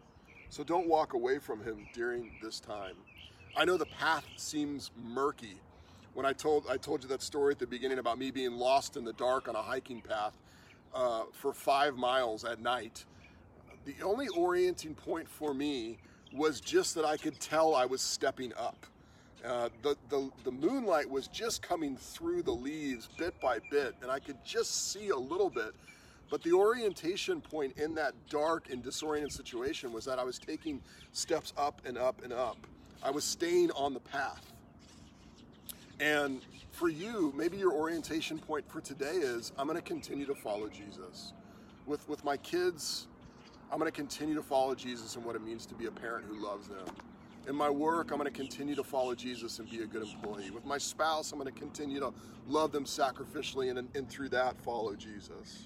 So 0.49 0.63
don't 0.63 0.87
walk 0.87 1.13
away 1.13 1.39
from 1.39 1.63
him 1.63 1.87
during 1.93 2.31
this 2.41 2.59
time. 2.59 2.95
I 3.55 3.65
know 3.65 3.77
the 3.77 3.87
path 3.87 4.25
seems 4.37 4.91
murky. 5.03 5.59
When 6.17 6.25
I 6.25 6.33
told 6.33 6.65
I 6.67 6.77
told 6.77 7.03
you 7.03 7.09
that 7.09 7.21
story 7.21 7.51
at 7.51 7.59
the 7.59 7.67
beginning 7.67 7.99
about 7.99 8.17
me 8.17 8.31
being 8.31 8.53
lost 8.53 8.97
in 8.97 9.05
the 9.05 9.13
dark 9.13 9.47
on 9.47 9.55
a 9.55 9.61
hiking 9.61 10.01
path 10.01 10.35
uh, 10.91 11.25
for 11.31 11.53
five 11.53 11.95
miles 11.95 12.43
at 12.43 12.59
night, 12.59 13.05
the 13.85 13.93
only 14.03 14.27
orienting 14.29 14.95
point 14.95 15.29
for 15.29 15.53
me 15.53 15.99
was 16.33 16.59
just 16.59 16.95
that 16.95 17.05
I 17.05 17.17
could 17.17 17.39
tell 17.39 17.75
I 17.75 17.85
was 17.85 18.01
stepping 18.01 18.51
up. 18.57 18.83
Uh, 19.45 19.69
the, 19.83 19.95
the, 20.09 20.31
the 20.43 20.51
moonlight 20.51 21.07
was 21.07 21.27
just 21.27 21.61
coming 21.61 21.95
through 21.95 22.41
the 22.41 22.51
leaves 22.51 23.09
bit 23.19 23.39
by 23.39 23.59
bit, 23.69 23.93
and 24.01 24.09
I 24.09 24.17
could 24.17 24.43
just 24.43 24.91
see 24.91 25.09
a 25.09 25.15
little 25.15 25.51
bit. 25.51 25.75
But 26.31 26.41
the 26.41 26.53
orientation 26.53 27.41
point 27.41 27.77
in 27.77 27.93
that 27.93 28.15
dark 28.27 28.71
and 28.71 28.81
disoriented 28.81 29.33
situation 29.33 29.93
was 29.93 30.05
that 30.05 30.17
I 30.17 30.23
was 30.23 30.39
taking 30.39 30.81
steps 31.11 31.53
up 31.59 31.79
and 31.85 31.95
up 31.95 32.23
and 32.23 32.33
up. 32.33 32.57
I 33.03 33.11
was 33.11 33.23
staying 33.23 33.69
on 33.73 33.93
the 33.93 33.99
path. 33.99 34.51
And 35.99 36.45
for 36.71 36.89
you, 36.89 37.33
maybe 37.35 37.57
your 37.57 37.73
orientation 37.73 38.37
point 38.37 38.69
for 38.69 38.81
today 38.81 39.15
is 39.15 39.51
I'm 39.57 39.67
going 39.67 39.77
to 39.77 39.83
continue 39.83 40.25
to 40.27 40.35
follow 40.35 40.69
Jesus. 40.69 41.33
With, 41.85 42.07
with 42.07 42.23
my 42.23 42.37
kids, 42.37 43.07
I'm 43.71 43.79
going 43.79 43.91
to 43.91 43.95
continue 43.95 44.35
to 44.35 44.43
follow 44.43 44.75
Jesus 44.75 45.15
and 45.15 45.25
what 45.25 45.35
it 45.35 45.43
means 45.43 45.65
to 45.67 45.75
be 45.75 45.87
a 45.87 45.91
parent 45.91 46.25
who 46.25 46.43
loves 46.43 46.67
them. 46.67 46.85
In 47.47 47.55
my 47.55 47.69
work, 47.69 48.11
I'm 48.11 48.17
going 48.17 48.31
to 48.31 48.37
continue 48.37 48.75
to 48.75 48.83
follow 48.83 49.15
Jesus 49.15 49.59
and 49.59 49.69
be 49.69 49.81
a 49.81 49.85
good 49.85 50.03
employee. 50.03 50.51
With 50.51 50.65
my 50.65 50.77
spouse, 50.77 51.31
I'm 51.31 51.39
going 51.39 51.51
to 51.51 51.59
continue 51.59 51.99
to 52.01 52.13
love 52.47 52.71
them 52.71 52.83
sacrificially 52.83 53.75
and, 53.75 53.87
and 53.95 54.09
through 54.09 54.29
that 54.29 54.59
follow 54.61 54.95
Jesus. 54.95 55.65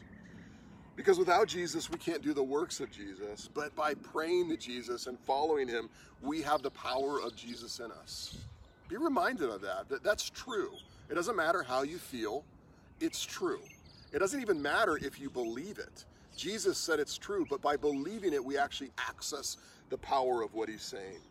Because 0.96 1.18
without 1.18 1.48
Jesus, 1.48 1.90
we 1.90 1.98
can't 1.98 2.22
do 2.22 2.34
the 2.34 2.44
works 2.44 2.80
of 2.80 2.92
Jesus. 2.92 3.50
But 3.52 3.76
by 3.76 3.96
praying 3.96 4.50
to 4.50 4.58
Jesus 4.58 5.08
and 5.08 5.18
following 5.20 5.68
him, 5.68 5.90
we 6.22 6.42
have 6.44 6.62
the 6.62 6.70
power 6.72 7.20
of 7.20 7.36
Jesus 7.36 7.80
in 7.80 7.92
us. 7.92 8.38
Be 8.92 8.98
reminded 8.98 9.50
of 9.50 9.62
that, 9.62 9.88
that 9.88 10.04
that's 10.04 10.30
true. 10.30 10.74
It 11.10 11.16
doesn't 11.16 11.38
matter 11.38 11.64
how 11.64 11.84
you 11.84 11.98
feel, 11.98 12.44
it's 13.00 13.24
true. 13.24 13.62
It 14.12 14.20
doesn't 14.20 14.42
even 14.42 14.62
matter 14.62 14.98
if 14.98 15.18
you 15.18 15.30
believe 15.30 15.80
it. 15.80 16.04
Jesus 16.36 16.78
said 16.78 17.00
it's 17.00 17.18
true, 17.18 17.46
but 17.50 17.62
by 17.62 17.78
believing 17.78 18.34
it, 18.34 18.44
we 18.44 18.58
actually 18.58 18.92
access 18.98 19.56
the 19.90 19.98
power 19.98 20.42
of 20.42 20.54
what 20.54 20.68
he's 20.68 20.82
saying. 20.82 21.22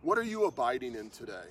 What 0.00 0.16
are 0.16 0.22
you 0.22 0.46
abiding 0.46 0.94
in 0.94 1.10
today? 1.10 1.50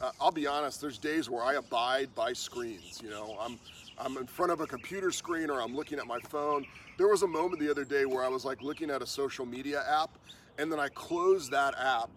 Uh, 0.00 0.12
I'll 0.18 0.32
be 0.32 0.46
honest, 0.46 0.80
there's 0.80 0.96
days 0.96 1.28
where 1.28 1.44
I 1.44 1.54
abide 1.54 2.14
by 2.14 2.32
screens. 2.32 3.02
You 3.04 3.10
know, 3.10 3.36
I'm 3.38 3.58
I'm 3.98 4.16
in 4.16 4.26
front 4.26 4.50
of 4.50 4.62
a 4.62 4.66
computer 4.66 5.10
screen 5.10 5.50
or 5.50 5.60
I'm 5.60 5.76
looking 5.76 5.98
at 5.98 6.06
my 6.06 6.20
phone. 6.20 6.64
There 6.96 7.08
was 7.08 7.22
a 7.22 7.28
moment 7.28 7.60
the 7.60 7.70
other 7.70 7.84
day 7.84 8.06
where 8.06 8.24
I 8.24 8.28
was 8.28 8.46
like 8.46 8.62
looking 8.62 8.90
at 8.90 9.02
a 9.02 9.06
social 9.06 9.44
media 9.44 9.84
app 9.86 10.16
and 10.58 10.72
then 10.72 10.80
I 10.80 10.88
closed 10.88 11.50
that 11.50 11.74
app 11.78 12.08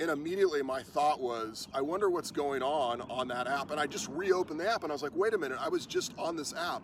and 0.00 0.10
immediately 0.10 0.62
my 0.62 0.82
thought 0.82 1.20
was, 1.20 1.66
I 1.74 1.80
wonder 1.80 2.08
what's 2.08 2.30
going 2.30 2.62
on 2.62 3.00
on 3.02 3.28
that 3.28 3.46
app. 3.46 3.70
And 3.70 3.80
I 3.80 3.86
just 3.86 4.08
reopened 4.08 4.60
the 4.60 4.70
app 4.70 4.84
and 4.84 4.92
I 4.92 4.94
was 4.94 5.02
like, 5.02 5.14
wait 5.14 5.34
a 5.34 5.38
minute, 5.38 5.58
I 5.60 5.68
was 5.68 5.86
just 5.86 6.12
on 6.18 6.36
this 6.36 6.54
app. 6.54 6.82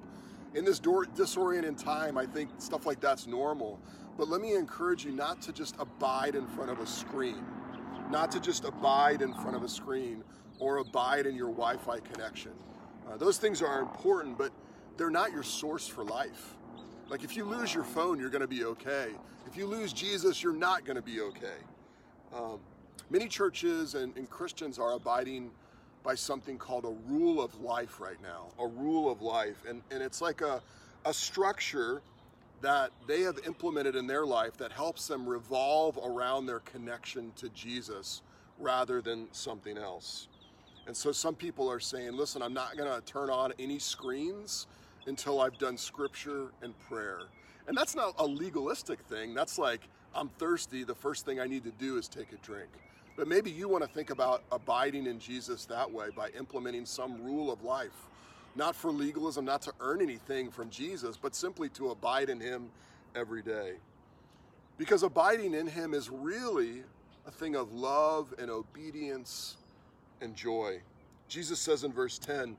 In 0.54 0.64
this 0.64 0.78
door, 0.78 1.04
disoriented 1.04 1.78
time, 1.78 2.16
I 2.16 2.26
think 2.26 2.50
stuff 2.59 2.87
like 2.87 3.00
that's 3.00 3.26
normal. 3.26 3.80
But 4.16 4.28
let 4.28 4.40
me 4.40 4.54
encourage 4.54 5.04
you 5.04 5.12
not 5.12 5.42
to 5.42 5.52
just 5.52 5.75
abide 5.78 6.35
in 6.35 6.47
front 6.47 6.71
of 6.71 6.78
a 6.80 6.87
screen, 6.87 7.44
not 8.11 8.30
to 8.33 8.40
just 8.40 8.64
abide 8.64 9.23
in 9.23 9.33
front 9.35 9.56
of 9.56 9.62
a 9.62 9.68
screen 9.68 10.23
or 10.61 10.78
abide 10.78 11.26
in 11.26 11.35
your 11.35 11.49
Wi 11.49 11.76
Fi 11.76 11.99
connection. 12.00 12.52
Uh, 13.09 13.16
those 13.16 13.38
things 13.38 13.62
are 13.62 13.80
important, 13.80 14.38
but 14.38 14.52
they're 14.97 15.11
not 15.11 15.33
your 15.33 15.42
source 15.42 15.87
for 15.88 16.04
life. 16.04 16.56
Like 17.09 17.25
if 17.25 17.37
you 17.37 17.44
lose 17.44 17.75
your 17.75 17.85
phone, 17.85 18.18
you're 18.18 18.30
going 18.30 18.40
to 18.40 18.49
be 18.49 18.64
okay. 18.64 19.09
If 19.47 19.56
you 19.56 19.66
lose 19.66 19.92
Jesus, 19.92 20.42
you're 20.42 20.56
not 20.56 20.85
going 20.85 20.97
to 20.97 21.02
be 21.02 21.21
okay. 21.21 21.59
Um, 22.33 22.61
many 23.11 23.28
churches 23.28 23.94
and, 23.94 24.16
and 24.16 24.28
Christians 24.28 24.78
are 24.78 24.92
abiding 24.92 25.50
by 26.02 26.14
something 26.14 26.58
called 26.58 26.84
a 26.84 27.12
rule 27.12 27.42
of 27.42 27.61
life 27.61 28.00
right 28.00 28.20
now, 28.23 28.49
a 28.58 28.66
rule 28.66 29.11
of 29.11 29.23
life. 29.23 29.64
And, 29.68 29.82
and 29.90 30.02
it's 30.02 30.20
like 30.20 30.42
a, 30.42 30.61
a 31.04 31.14
structure 31.14 32.02
that 32.61 32.90
they 33.06 33.23
have 33.23 33.38
implemented 33.46 33.96
in 33.96 34.06
their 34.06 34.25
life 34.25 34.56
that 34.58 34.73
helps 34.73 35.06
them 35.06 35.26
revolve 35.26 35.99
around 36.02 36.46
their 36.46 36.61
connection 36.61 37.32
to 37.37 37.49
Jesus 37.50 38.23
rather 38.58 39.00
than 39.00 39.28
something 39.32 39.76
else. 39.76 40.28
And 40.87 40.96
so 40.96 41.12
some 41.12 41.34
people 41.34 41.70
are 41.70 41.80
saying, 41.80 42.12
listen, 42.12 42.42
I'm 42.42 42.54
not 42.54 42.76
going 42.76 42.90
to 42.90 43.00
turn 43.06 43.30
on 43.30 43.52
any 43.58 43.78
screens 43.78 44.66
until 45.06 45.40
I've 45.40 45.58
done 45.58 45.76
scripture 45.76 46.52
and 46.62 46.78
prayer. 46.88 47.20
And 47.66 47.76
that's 47.76 47.94
not 47.94 48.14
a 48.18 48.26
legalistic 48.26 49.00
thing. 49.00 49.34
That's 49.34 49.58
like, 49.58 49.88
I'm 50.14 50.28
thirsty. 50.28 50.85
The 50.85 50.94
first 50.94 51.25
thing 51.25 51.40
I 51.40 51.47
need 51.47 51.64
to 51.64 51.73
do 51.73 51.97
is 51.99 52.09
take 52.09 52.33
a 52.33 52.37
drink. 52.37 52.68
But 53.16 53.28
maybe 53.28 53.50
you 53.50 53.68
want 53.68 53.85
to 53.85 53.90
think 53.90 54.11
about 54.11 54.42
abiding 54.50 55.06
in 55.06 55.18
Jesus 55.18 55.64
that 55.66 55.90
way 55.90 56.09
by 56.16 56.30
implementing 56.30 56.85
some 56.85 57.23
rule 57.23 57.52
of 57.52 57.62
life. 57.62 58.09
Not 58.56 58.76
for 58.76 58.90
legalism, 58.90 59.44
not 59.44 59.62
to 59.62 59.73
earn 59.80 60.00
anything 60.00 60.50
from 60.50 60.71
Jesus, 60.71 61.16
but 61.21 61.35
simply 61.35 61.68
to 61.71 61.90
abide 61.90 62.28
in 62.28 62.40
Him 62.40 62.71
every 63.14 63.42
day. 63.42 63.75
Because 64.78 65.02
abiding 65.02 65.54
in 65.54 65.66
Him 65.66 65.94
is 65.94 66.11
really 66.11 66.85
a 67.26 67.30
thing 67.30 67.56
of 67.56 67.73
love 67.73 68.35
and 68.38 68.50
obedience 68.50 69.56
and 70.21 70.35
joy. 70.35 70.80
Jesus 71.28 71.59
says 71.59 71.85
in 71.85 71.92
verse 71.92 72.18
10 72.18 72.56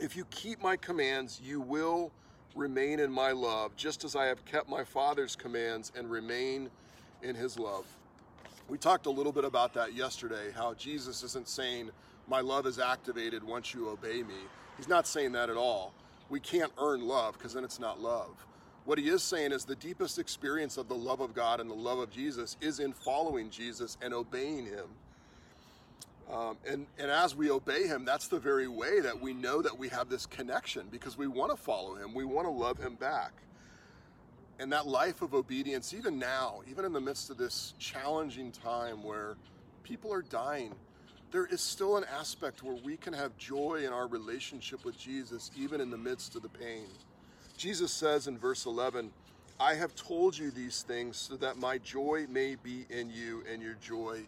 If 0.00 0.16
you 0.16 0.24
keep 0.26 0.62
my 0.62 0.76
commands, 0.76 1.40
you 1.42 1.60
will 1.60 2.12
remain 2.54 3.00
in 3.00 3.10
my 3.10 3.32
love, 3.32 3.76
just 3.76 4.04
as 4.04 4.16
I 4.16 4.26
have 4.26 4.44
kept 4.44 4.68
my 4.68 4.84
Father's 4.84 5.36
commands 5.36 5.92
and 5.96 6.10
remain 6.10 6.70
in 7.22 7.34
his 7.34 7.58
love. 7.58 7.86
We 8.68 8.78
talked 8.78 9.06
a 9.06 9.10
little 9.10 9.32
bit 9.32 9.44
about 9.44 9.72
that 9.74 9.94
yesterday, 9.94 10.50
how 10.54 10.74
Jesus 10.74 11.22
isn't 11.22 11.48
saying, 11.48 11.90
My 12.26 12.40
love 12.40 12.66
is 12.66 12.78
activated 12.78 13.42
once 13.42 13.72
you 13.72 13.88
obey 13.88 14.22
me. 14.22 14.34
He's 14.76 14.88
not 14.88 15.06
saying 15.06 15.32
that 15.32 15.50
at 15.50 15.56
all. 15.56 15.92
We 16.28 16.40
can't 16.40 16.72
earn 16.78 17.06
love 17.06 17.38
because 17.38 17.54
then 17.54 17.64
it's 17.64 17.80
not 17.80 18.00
love. 18.00 18.46
What 18.84 18.98
he 18.98 19.08
is 19.08 19.22
saying 19.22 19.52
is 19.52 19.64
the 19.64 19.74
deepest 19.74 20.18
experience 20.18 20.76
of 20.76 20.88
the 20.88 20.94
love 20.94 21.20
of 21.20 21.34
God 21.34 21.60
and 21.60 21.70
the 21.70 21.74
love 21.74 21.98
of 21.98 22.10
Jesus 22.10 22.56
is 22.60 22.80
in 22.80 22.92
following 22.92 23.50
Jesus 23.50 23.96
and 24.00 24.14
obeying 24.14 24.66
him. 24.66 24.86
Um, 26.32 26.58
and, 26.66 26.86
and 26.98 27.10
as 27.10 27.34
we 27.34 27.50
obey 27.50 27.86
him, 27.86 28.04
that's 28.04 28.28
the 28.28 28.38
very 28.38 28.68
way 28.68 29.00
that 29.00 29.18
we 29.18 29.32
know 29.32 29.62
that 29.62 29.78
we 29.78 29.88
have 29.88 30.10
this 30.10 30.26
connection 30.26 30.86
because 30.90 31.16
we 31.16 31.26
want 31.26 31.50
to 31.50 31.56
follow 31.56 31.94
him. 31.94 32.14
We 32.14 32.24
want 32.24 32.46
to 32.46 32.50
love 32.50 32.78
him 32.78 32.96
back. 32.96 33.32
And 34.58 34.72
that 34.72 34.86
life 34.86 35.22
of 35.22 35.34
obedience, 35.34 35.94
even 35.94 36.18
now, 36.18 36.60
even 36.68 36.84
in 36.84 36.92
the 36.92 37.00
midst 37.00 37.30
of 37.30 37.38
this 37.38 37.74
challenging 37.78 38.52
time 38.52 39.02
where 39.02 39.36
people 39.84 40.12
are 40.12 40.22
dying, 40.22 40.74
there 41.30 41.46
is 41.46 41.60
still 41.60 41.96
an 41.96 42.04
aspect 42.04 42.62
where 42.62 42.76
we 42.84 42.96
can 42.96 43.12
have 43.12 43.36
joy 43.36 43.82
in 43.86 43.92
our 43.92 44.06
relationship 44.06 44.84
with 44.84 44.98
Jesus, 44.98 45.50
even 45.56 45.80
in 45.80 45.90
the 45.90 45.96
midst 45.96 46.34
of 46.36 46.42
the 46.42 46.48
pain. 46.48 46.86
Jesus 47.56 47.92
says 47.92 48.26
in 48.26 48.36
verse 48.36 48.66
11, 48.66 49.10
I 49.60 49.74
have 49.74 49.94
told 49.94 50.36
you 50.36 50.50
these 50.50 50.82
things 50.82 51.16
so 51.16 51.36
that 51.36 51.56
my 51.56 51.78
joy 51.78 52.26
may 52.28 52.56
be 52.56 52.86
in 52.90 53.10
you 53.10 53.42
and 53.50 53.62
your 53.62 53.74
joy 53.74 54.20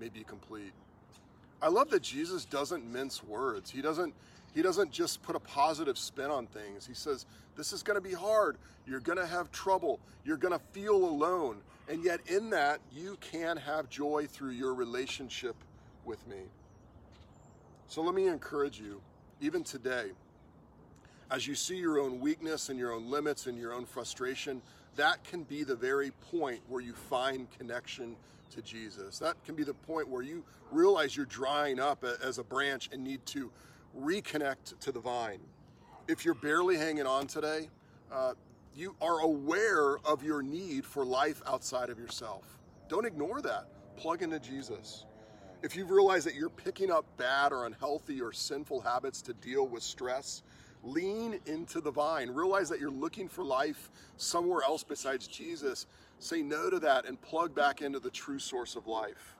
may 0.00 0.08
be 0.08 0.24
complete. 0.24 0.72
I 1.64 1.68
love 1.68 1.88
that 1.90 2.02
Jesus 2.02 2.44
doesn't 2.44 2.84
mince 2.84 3.24
words. 3.24 3.70
He 3.70 3.80
doesn't 3.80 4.12
he 4.54 4.60
doesn't 4.60 4.92
just 4.92 5.22
put 5.22 5.34
a 5.34 5.40
positive 5.40 5.96
spin 5.96 6.30
on 6.30 6.46
things. 6.46 6.86
He 6.86 6.92
says, 6.92 7.24
This 7.56 7.72
is 7.72 7.82
going 7.82 7.96
to 7.96 8.06
be 8.06 8.14
hard. 8.14 8.58
You're 8.86 9.00
going 9.00 9.18
to 9.18 9.26
have 9.26 9.50
trouble. 9.50 9.98
You're 10.26 10.36
going 10.36 10.52
to 10.52 10.64
feel 10.72 10.94
alone. 10.94 11.56
And 11.88 12.04
yet, 12.04 12.20
in 12.26 12.50
that, 12.50 12.80
you 12.92 13.16
can 13.20 13.56
have 13.56 13.88
joy 13.88 14.26
through 14.26 14.50
your 14.50 14.74
relationship 14.74 15.56
with 16.04 16.24
me. 16.28 16.42
So, 17.88 18.02
let 18.02 18.14
me 18.14 18.28
encourage 18.28 18.78
you, 18.78 19.00
even 19.40 19.64
today, 19.64 20.10
as 21.30 21.46
you 21.46 21.54
see 21.54 21.76
your 21.76 21.98
own 21.98 22.20
weakness 22.20 22.68
and 22.68 22.78
your 22.78 22.92
own 22.92 23.10
limits 23.10 23.46
and 23.46 23.58
your 23.58 23.72
own 23.72 23.86
frustration, 23.86 24.60
that 24.96 25.24
can 25.24 25.44
be 25.44 25.64
the 25.64 25.74
very 25.74 26.10
point 26.30 26.60
where 26.68 26.82
you 26.82 26.92
find 26.92 27.50
connection 27.58 28.16
to 28.50 28.62
Jesus. 28.62 29.18
That 29.18 29.42
can 29.44 29.54
be 29.54 29.64
the 29.64 29.74
point 29.74 30.08
where 30.08 30.22
you 30.22 30.44
realize 30.70 31.16
you're 31.16 31.26
drying 31.26 31.78
up 31.78 32.04
as 32.22 32.38
a 32.38 32.44
branch 32.44 32.90
and 32.92 33.02
need 33.02 33.24
to 33.26 33.50
reconnect 33.98 34.78
to 34.80 34.92
the 34.92 35.00
vine. 35.00 35.40
If 36.08 36.24
you're 36.24 36.34
barely 36.34 36.76
hanging 36.76 37.06
on 37.06 37.26
today, 37.26 37.70
uh, 38.12 38.34
you 38.74 38.94
are 39.00 39.20
aware 39.20 39.98
of 40.04 40.22
your 40.22 40.42
need 40.42 40.84
for 40.84 41.04
life 41.04 41.42
outside 41.46 41.90
of 41.90 41.98
yourself. 41.98 42.58
Don't 42.88 43.06
ignore 43.06 43.40
that. 43.42 43.68
Plug 43.96 44.22
into 44.22 44.40
Jesus. 44.40 45.06
If 45.62 45.76
you 45.76 45.86
realize 45.86 46.24
that 46.24 46.34
you're 46.34 46.50
picking 46.50 46.90
up 46.90 47.06
bad 47.16 47.52
or 47.52 47.66
unhealthy 47.66 48.20
or 48.20 48.32
sinful 48.32 48.80
habits 48.80 49.22
to 49.22 49.32
deal 49.34 49.66
with 49.66 49.82
stress, 49.82 50.42
lean 50.84 51.40
into 51.46 51.80
the 51.80 51.90
vine. 51.90 52.30
Realize 52.30 52.68
that 52.68 52.78
you're 52.78 52.90
looking 52.90 53.28
for 53.28 53.44
life 53.44 53.90
somewhere 54.16 54.62
else 54.62 54.84
besides 54.84 55.26
Jesus 55.26 55.86
Say 56.18 56.42
no 56.42 56.70
to 56.70 56.78
that 56.80 57.06
and 57.06 57.20
plug 57.20 57.54
back 57.54 57.82
into 57.82 58.00
the 58.00 58.10
true 58.10 58.38
source 58.38 58.76
of 58.76 58.86
life. 58.86 59.36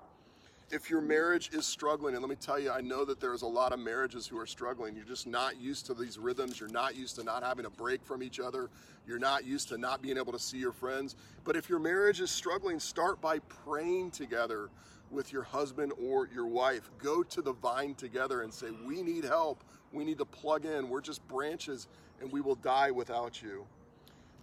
If 0.70 0.90
your 0.90 1.00
marriage 1.00 1.50
is 1.52 1.66
struggling, 1.66 2.14
and 2.14 2.22
let 2.22 2.28
me 2.28 2.36
tell 2.36 2.58
you, 2.58 2.70
I 2.70 2.80
know 2.80 3.04
that 3.04 3.20
there's 3.20 3.42
a 3.42 3.46
lot 3.46 3.72
of 3.72 3.78
marriages 3.78 4.26
who 4.26 4.38
are 4.38 4.46
struggling. 4.46 4.96
You're 4.96 5.04
just 5.04 5.26
not 5.26 5.58
used 5.58 5.86
to 5.86 5.94
these 5.94 6.18
rhythms. 6.18 6.58
You're 6.58 6.68
not 6.68 6.96
used 6.96 7.16
to 7.16 7.24
not 7.24 7.42
having 7.42 7.66
a 7.66 7.70
break 7.70 8.04
from 8.04 8.22
each 8.22 8.40
other. 8.40 8.70
You're 9.06 9.18
not 9.18 9.44
used 9.46 9.68
to 9.68 9.78
not 9.78 10.02
being 10.02 10.16
able 10.16 10.32
to 10.32 10.38
see 10.38 10.58
your 10.58 10.72
friends. 10.72 11.16
But 11.44 11.54
if 11.54 11.68
your 11.68 11.78
marriage 11.78 12.20
is 12.20 12.30
struggling, 12.30 12.80
start 12.80 13.20
by 13.20 13.38
praying 13.40 14.10
together 14.10 14.70
with 15.14 15.32
your 15.32 15.42
husband 15.42 15.92
or 16.02 16.28
your 16.34 16.46
wife. 16.46 16.90
Go 16.98 17.22
to 17.22 17.40
the 17.40 17.52
vine 17.52 17.94
together 17.94 18.42
and 18.42 18.52
say, 18.52 18.68
We 18.84 19.02
need 19.02 19.24
help. 19.24 19.62
We 19.92 20.04
need 20.04 20.18
to 20.18 20.24
plug 20.24 20.64
in. 20.64 20.88
We're 20.88 21.00
just 21.00 21.26
branches 21.28 21.88
and 22.20 22.30
we 22.32 22.40
will 22.40 22.56
die 22.56 22.90
without 22.90 23.42
you. 23.42 23.66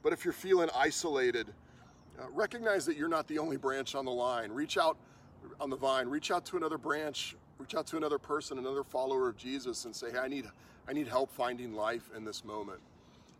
But 0.03 0.13
if 0.13 0.23
you're 0.25 0.33
feeling 0.33 0.69
isolated, 0.75 1.47
uh, 2.19 2.25
recognize 2.31 2.85
that 2.85 2.97
you're 2.97 3.09
not 3.09 3.27
the 3.27 3.39
only 3.39 3.57
branch 3.57 3.95
on 3.95 4.05
the 4.05 4.11
line. 4.11 4.51
Reach 4.51 4.77
out 4.77 4.97
on 5.59 5.69
the 5.69 5.75
vine, 5.75 6.07
reach 6.07 6.31
out 6.31 6.45
to 6.45 6.57
another 6.57 6.77
branch, 6.77 7.35
reach 7.57 7.75
out 7.75 7.87
to 7.87 7.97
another 7.97 8.19
person, 8.19 8.57
another 8.57 8.83
follower 8.83 9.27
of 9.27 9.37
Jesus, 9.37 9.85
and 9.85 9.95
say, 9.95 10.11
hey, 10.11 10.19
I 10.19 10.27
need, 10.27 10.45
I 10.87 10.93
need 10.93 11.07
help 11.07 11.31
finding 11.31 11.73
life 11.73 12.09
in 12.15 12.25
this 12.25 12.43
moment. 12.43 12.79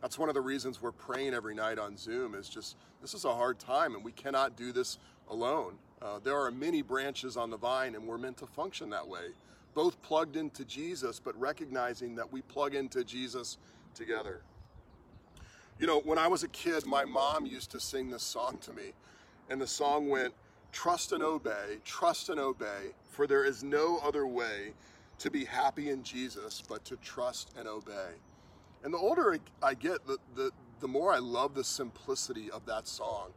That's 0.00 0.18
one 0.18 0.28
of 0.28 0.34
the 0.34 0.40
reasons 0.40 0.82
we're 0.82 0.92
praying 0.92 1.34
every 1.34 1.54
night 1.54 1.78
on 1.78 1.96
Zoom 1.96 2.34
is 2.34 2.48
just, 2.48 2.76
this 3.00 3.14
is 3.14 3.24
a 3.24 3.32
hard 3.32 3.58
time 3.58 3.94
and 3.94 4.04
we 4.04 4.12
cannot 4.12 4.56
do 4.56 4.72
this 4.72 4.98
alone. 5.30 5.74
Uh, 6.02 6.18
there 6.24 6.36
are 6.36 6.50
many 6.50 6.82
branches 6.82 7.36
on 7.36 7.48
the 7.48 7.56
vine 7.56 7.94
and 7.94 8.04
we're 8.06 8.18
meant 8.18 8.36
to 8.36 8.46
function 8.46 8.90
that 8.90 9.06
way, 9.06 9.28
both 9.74 10.00
plugged 10.02 10.36
into 10.36 10.64
Jesus, 10.64 11.20
but 11.20 11.38
recognizing 11.38 12.16
that 12.16 12.32
we 12.32 12.42
plug 12.42 12.74
into 12.74 13.04
Jesus 13.04 13.58
together. 13.94 14.42
You 15.78 15.86
know, 15.86 16.00
when 16.00 16.18
I 16.18 16.26
was 16.26 16.42
a 16.42 16.48
kid, 16.48 16.86
my 16.86 17.04
mom 17.04 17.46
used 17.46 17.70
to 17.70 17.80
sing 17.80 18.10
this 18.10 18.22
song 18.22 18.58
to 18.62 18.72
me, 18.72 18.92
and 19.48 19.60
the 19.60 19.66
song 19.66 20.08
went, 20.08 20.34
Trust 20.72 21.12
and 21.12 21.22
obey, 21.22 21.78
trust 21.84 22.30
and 22.30 22.40
obey, 22.40 22.94
for 23.10 23.26
there 23.26 23.44
is 23.44 23.62
no 23.62 23.98
other 23.98 24.26
way 24.26 24.72
to 25.18 25.30
be 25.30 25.44
happy 25.44 25.90
in 25.90 26.02
Jesus 26.02 26.62
but 26.66 26.84
to 26.86 26.96
trust 26.96 27.52
and 27.58 27.68
obey. 27.68 28.10
And 28.82 28.92
the 28.92 28.98
older 28.98 29.38
I 29.62 29.74
get, 29.74 30.06
the, 30.06 30.18
the, 30.34 30.50
the 30.80 30.88
more 30.88 31.12
I 31.12 31.18
love 31.18 31.54
the 31.54 31.62
simplicity 31.62 32.50
of 32.50 32.64
that 32.66 32.88
song. 32.88 33.32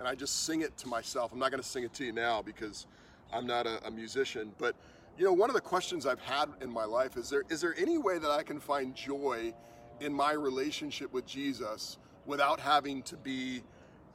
And 0.00 0.08
I 0.08 0.16
just 0.16 0.44
sing 0.44 0.62
it 0.62 0.76
to 0.78 0.88
myself. 0.88 1.32
I'm 1.32 1.38
not 1.38 1.52
going 1.52 1.62
to 1.62 1.68
sing 1.68 1.84
it 1.84 1.94
to 1.94 2.04
you 2.04 2.12
now 2.12 2.42
because 2.42 2.86
I'm 3.32 3.46
not 3.46 3.66
a, 3.66 3.86
a 3.86 3.90
musician. 3.90 4.50
But, 4.58 4.74
you 5.16 5.24
know, 5.24 5.32
one 5.32 5.48
of 5.48 5.54
the 5.54 5.60
questions 5.60 6.06
I've 6.06 6.20
had 6.20 6.48
in 6.60 6.72
my 6.72 6.84
life 6.84 7.16
is 7.16 7.30
there, 7.30 7.44
is 7.48 7.60
there 7.60 7.76
any 7.78 7.98
way 7.98 8.18
that 8.18 8.30
I 8.30 8.42
can 8.42 8.58
find 8.58 8.94
joy 8.94 9.54
in 10.00 10.12
my 10.12 10.32
relationship 10.32 11.12
with 11.12 11.26
Jesus 11.26 11.98
without 12.26 12.58
having 12.58 13.02
to 13.04 13.16
be 13.16 13.62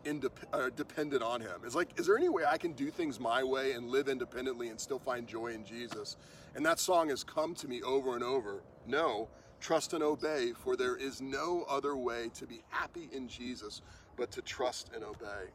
indep- 0.05 0.29
uh, 0.53 0.69
dependent 0.75 1.23
on 1.23 1.41
Him. 1.41 1.61
It's 1.63 1.75
like, 1.75 1.99
is 1.99 2.07
there 2.07 2.17
any 2.17 2.29
way 2.29 2.43
I 2.45 2.57
can 2.57 2.73
do 2.73 2.89
things 2.89 3.19
my 3.19 3.43
way 3.43 3.73
and 3.73 3.89
live 3.89 4.07
independently 4.07 4.69
and 4.69 4.79
still 4.79 4.99
find 4.99 5.27
joy 5.27 5.47
in 5.47 5.65
Jesus? 5.65 6.17
And 6.55 6.65
that 6.65 6.79
song 6.79 7.09
has 7.09 7.23
come 7.23 7.53
to 7.55 7.67
me 7.67 7.81
over 7.81 8.15
and 8.15 8.23
over. 8.23 8.63
No, 8.87 9.27
trust 9.59 9.93
and 9.93 10.03
obey, 10.03 10.53
for 10.53 10.75
there 10.75 10.95
is 10.95 11.21
no 11.21 11.65
other 11.69 11.95
way 11.95 12.29
to 12.35 12.45
be 12.45 12.61
happy 12.69 13.09
in 13.11 13.27
Jesus 13.27 13.81
but 14.15 14.31
to 14.31 14.41
trust 14.41 14.91
and 14.93 15.03
obey. 15.03 15.51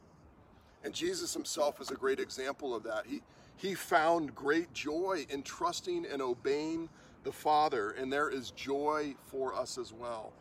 And 0.84 0.94
Jesus 0.94 1.34
himself 1.34 1.80
is 1.80 1.90
a 1.90 1.94
great 1.94 2.20
example 2.20 2.74
of 2.74 2.82
that. 2.84 3.04
He, 3.06 3.22
he 3.56 3.74
found 3.74 4.34
great 4.34 4.72
joy 4.72 5.26
in 5.28 5.42
trusting 5.42 6.06
and 6.06 6.22
obeying 6.22 6.88
the 7.24 7.32
Father, 7.32 7.90
and 7.90 8.10
there 8.12 8.30
is 8.30 8.50
joy 8.52 9.14
for 9.26 9.54
us 9.54 9.76
as 9.76 9.92
well. 9.92 10.32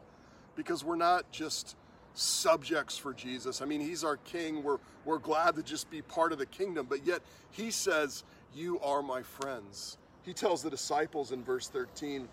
Because 0.55 0.83
we're 0.83 0.95
not 0.95 1.29
just 1.31 1.75
subjects 2.13 2.97
for 2.97 3.13
Jesus. 3.13 3.61
I 3.61 3.65
mean, 3.65 3.81
He's 3.81 4.03
our 4.03 4.17
King. 4.17 4.63
We're, 4.63 4.79
we're 5.05 5.19
glad 5.19 5.55
to 5.55 5.63
just 5.63 5.89
be 5.89 6.01
part 6.01 6.31
of 6.31 6.37
the 6.37 6.45
kingdom, 6.45 6.87
but 6.89 7.05
yet 7.05 7.21
He 7.51 7.71
says, 7.71 8.23
You 8.53 8.79
are 8.79 9.01
my 9.01 9.21
friends. 9.21 9.97
He 10.23 10.33
tells 10.33 10.61
the 10.61 10.69
disciples 10.69 11.31
in 11.31 11.43
verse 11.43 11.67
13, 11.67 12.27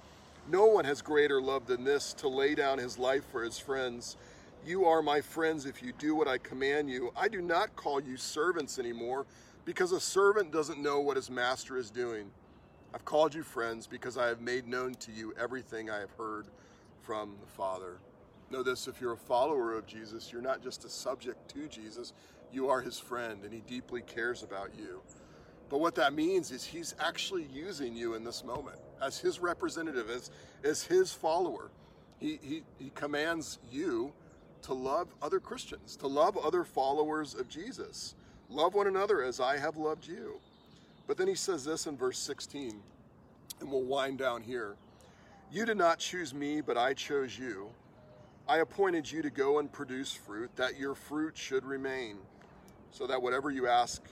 No 0.51 0.67
one 0.67 0.85
has 0.85 1.03
greater 1.03 1.41
love 1.41 1.67
than 1.67 1.85
this 1.85 2.13
to 2.15 2.29
lay 2.29 2.55
down 2.55 2.79
his 2.79 2.99
life 2.99 3.25
for 3.31 3.43
his 3.43 3.59
friends. 3.59 4.17
You 4.67 4.85
are 4.87 5.01
my 5.01 5.21
friends 5.21 5.65
if 5.65 5.81
you 5.81 5.93
do 5.93 6.17
what 6.17 6.27
I 6.27 6.39
command 6.39 6.91
you. 6.91 7.13
I 7.17 7.29
do 7.29 7.41
not 7.41 7.77
call 7.77 8.03
you 8.03 8.17
servants 8.17 8.81
anymore 8.81 9.25
because 9.65 9.93
a 9.93 10.01
servant 10.01 10.51
doesn't 10.51 10.83
know 10.83 10.99
what 10.99 11.15
his 11.15 11.31
master 11.31 11.77
is 11.77 11.89
doing. 11.89 12.33
I've 12.93 13.05
called 13.05 13.33
you 13.33 13.45
friends 13.45 13.87
because 13.87 14.19
I 14.19 14.27
have 14.27 14.41
made 14.41 14.67
known 14.67 14.95
to 14.97 15.13
you 15.13 15.33
everything 15.41 15.89
I 15.89 16.01
have 16.01 16.11
heard 16.19 16.47
from 17.01 17.37
the 17.41 17.47
Father. 17.47 17.99
Know 18.51 18.65
this 18.65 18.89
if 18.89 19.01
you're 19.01 19.13
a 19.13 19.17
follower 19.17 19.75
of 19.75 19.87
Jesus, 19.87 20.33
you're 20.33 20.43
not 20.43 20.65
just 20.65 20.85
a 20.85 20.89
subject 20.89 21.49
to 21.55 21.69
Jesus, 21.69 22.13
you 22.51 22.69
are 22.69 22.81
his 22.81 22.99
friend 22.99 23.45
and 23.45 23.53
he 23.53 23.61
deeply 23.69 24.03
cares 24.03 24.43
about 24.43 24.71
you. 24.77 25.01
But 25.69 25.79
what 25.79 25.95
that 25.95 26.13
means 26.13 26.51
is 26.51 26.65
he's 26.65 26.97
actually 26.99 27.47
using 27.53 27.95
you 27.95 28.15
in 28.15 28.25
this 28.25 28.43
moment 28.43 28.79
as 29.01 29.21
his 29.21 29.39
representative, 29.39 30.11
as, 30.11 30.33
as 30.65 30.83
his 30.83 31.13
follower. 31.13 31.71
He, 32.19 32.41
he, 32.43 32.63
he 32.81 32.91
commands 32.97 33.61
you 33.71 34.13
to 34.63 34.75
love 34.75 35.09
other 35.23 35.41
Christians, 35.41 35.97
to 35.97 36.07
love 36.07 36.37
other 36.37 36.65
followers 36.65 37.35
of 37.35 37.49
Jesus. 37.49 38.15
Love 38.49 38.75
one 38.75 38.87
another 38.87 39.23
as 39.23 39.41
I 39.41 39.59
have 39.59 39.77
loved 39.77 40.07
you. 40.07 40.41
But 41.07 41.17
then 41.17 41.29
he 41.29 41.35
says 41.35 41.65
this 41.65 41.87
in 41.87 41.97
verse 41.97 42.19
16, 42.19 42.81
and 43.61 43.71
we'll 43.71 43.83
wind 43.83 44.19
down 44.19 44.43
here. 44.43 44.77
You 45.51 45.65
did 45.65 45.77
not 45.77 45.99
choose 45.99 46.35
me, 46.35 46.61
but 46.61 46.77
I 46.77 46.95
chose 46.95 47.39
you. 47.39 47.71
I 48.49 48.59
appointed 48.59 49.11
you 49.11 49.23
to 49.23 49.31
go 49.31 49.59
and 49.59 49.71
produce 49.71 50.13
fruit, 50.13 50.51
that 50.57 50.79
your 50.79 50.95
fruit 50.95 51.37
should 51.37 51.65
remain, 51.65 52.19
so 52.91 53.07
that 53.07 53.21
whatever 53.21 53.51
you 53.51 53.67
ask 53.67 54.03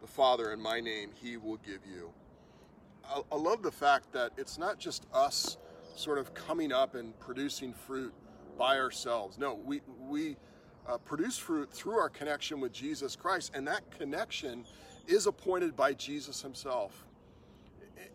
the 0.00 0.06
Father 0.06 0.52
in 0.52 0.60
my 0.60 0.80
name, 0.80 1.10
he 1.14 1.36
will 1.36 1.58
give 1.58 1.80
you. 1.86 2.10
I, 3.30 3.36
love 3.36 3.62
the 3.62 3.70
fact 3.70 4.12
that 4.12 4.32
it's 4.38 4.58
not 4.58 4.78
just 4.78 5.06
us 5.12 5.58
sort 5.94 6.18
of 6.18 6.32
coming 6.32 6.72
up 6.72 6.94
and 6.94 7.18
producing 7.20 7.74
fruit 7.74 8.14
by 8.56 8.78
ourselves. 8.78 9.38
No, 9.38 9.54
we, 9.64 9.80
we 10.08 10.36
uh, 10.88 10.98
produce 10.98 11.38
fruit 11.38 11.72
through 11.72 11.98
our 11.98 12.08
connection 12.08 12.60
with 12.60 12.72
Jesus 12.72 13.16
Christ, 13.16 13.52
and 13.54 13.66
that 13.66 13.90
connection 13.98 14.64
is 15.06 15.26
appointed 15.26 15.76
by 15.76 15.92
Jesus 15.92 16.42
himself. 16.42 17.04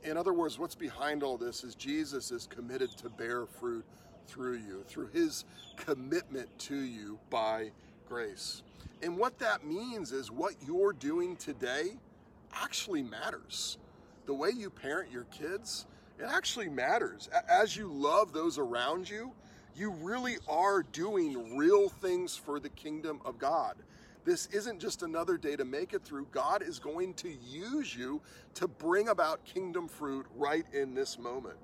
In 0.03 0.17
other 0.17 0.33
words, 0.33 0.57
what's 0.57 0.75
behind 0.75 1.23
all 1.23 1.37
this 1.37 1.63
is 1.63 1.75
Jesus 1.75 2.31
is 2.31 2.47
committed 2.47 2.91
to 2.97 3.09
bear 3.09 3.45
fruit 3.45 3.85
through 4.27 4.57
you, 4.57 4.83
through 4.87 5.07
his 5.07 5.45
commitment 5.75 6.47
to 6.59 6.75
you 6.75 7.19
by 7.29 7.71
grace. 8.07 8.63
And 9.01 9.17
what 9.17 9.39
that 9.39 9.65
means 9.65 10.11
is 10.11 10.31
what 10.31 10.53
you're 10.65 10.93
doing 10.93 11.35
today 11.35 11.97
actually 12.53 13.03
matters. 13.03 13.77
The 14.25 14.33
way 14.33 14.49
you 14.55 14.69
parent 14.69 15.11
your 15.11 15.25
kids, 15.25 15.85
it 16.19 16.25
actually 16.27 16.69
matters. 16.69 17.29
As 17.49 17.75
you 17.75 17.91
love 17.91 18.33
those 18.33 18.57
around 18.57 19.09
you, 19.09 19.31
you 19.79 19.91
really 19.91 20.37
are 20.47 20.83
doing 20.83 21.55
real 21.57 21.89
things 21.89 22.35
for 22.35 22.59
the 22.59 22.69
kingdom 22.69 23.21
of 23.23 23.39
God. 23.39 23.75
This 24.25 24.47
isn't 24.47 24.79
just 24.79 25.01
another 25.01 25.37
day 25.37 25.55
to 25.55 25.63
make 25.63 25.93
it 25.93 26.03
through. 26.03 26.27
God 26.31 26.61
is 26.61 26.77
going 26.77 27.13
to 27.15 27.29
use 27.29 27.95
you 27.95 28.21
to 28.55 28.67
bring 28.67 29.07
about 29.07 29.43
kingdom 29.45 29.87
fruit 29.87 30.25
right 30.35 30.65
in 30.73 30.93
this 30.93 31.17
moment. 31.17 31.57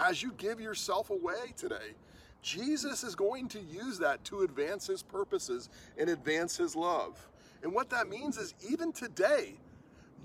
As 0.00 0.22
you 0.22 0.32
give 0.32 0.60
yourself 0.60 1.10
away 1.10 1.52
today, 1.56 1.94
Jesus 2.40 3.04
is 3.04 3.14
going 3.14 3.46
to 3.48 3.60
use 3.60 3.98
that 3.98 4.24
to 4.24 4.40
advance 4.40 4.86
his 4.86 5.02
purposes 5.02 5.68
and 5.98 6.08
advance 6.08 6.56
his 6.56 6.74
love. 6.74 7.28
And 7.62 7.72
what 7.72 7.90
that 7.90 8.08
means 8.08 8.36
is 8.36 8.54
even 8.68 8.92
today, 8.92 9.54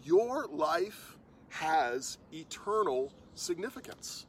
your 0.04 0.48
life 0.48 1.18
has 1.50 2.18
eternal 2.34 3.14
significance. 3.36 4.26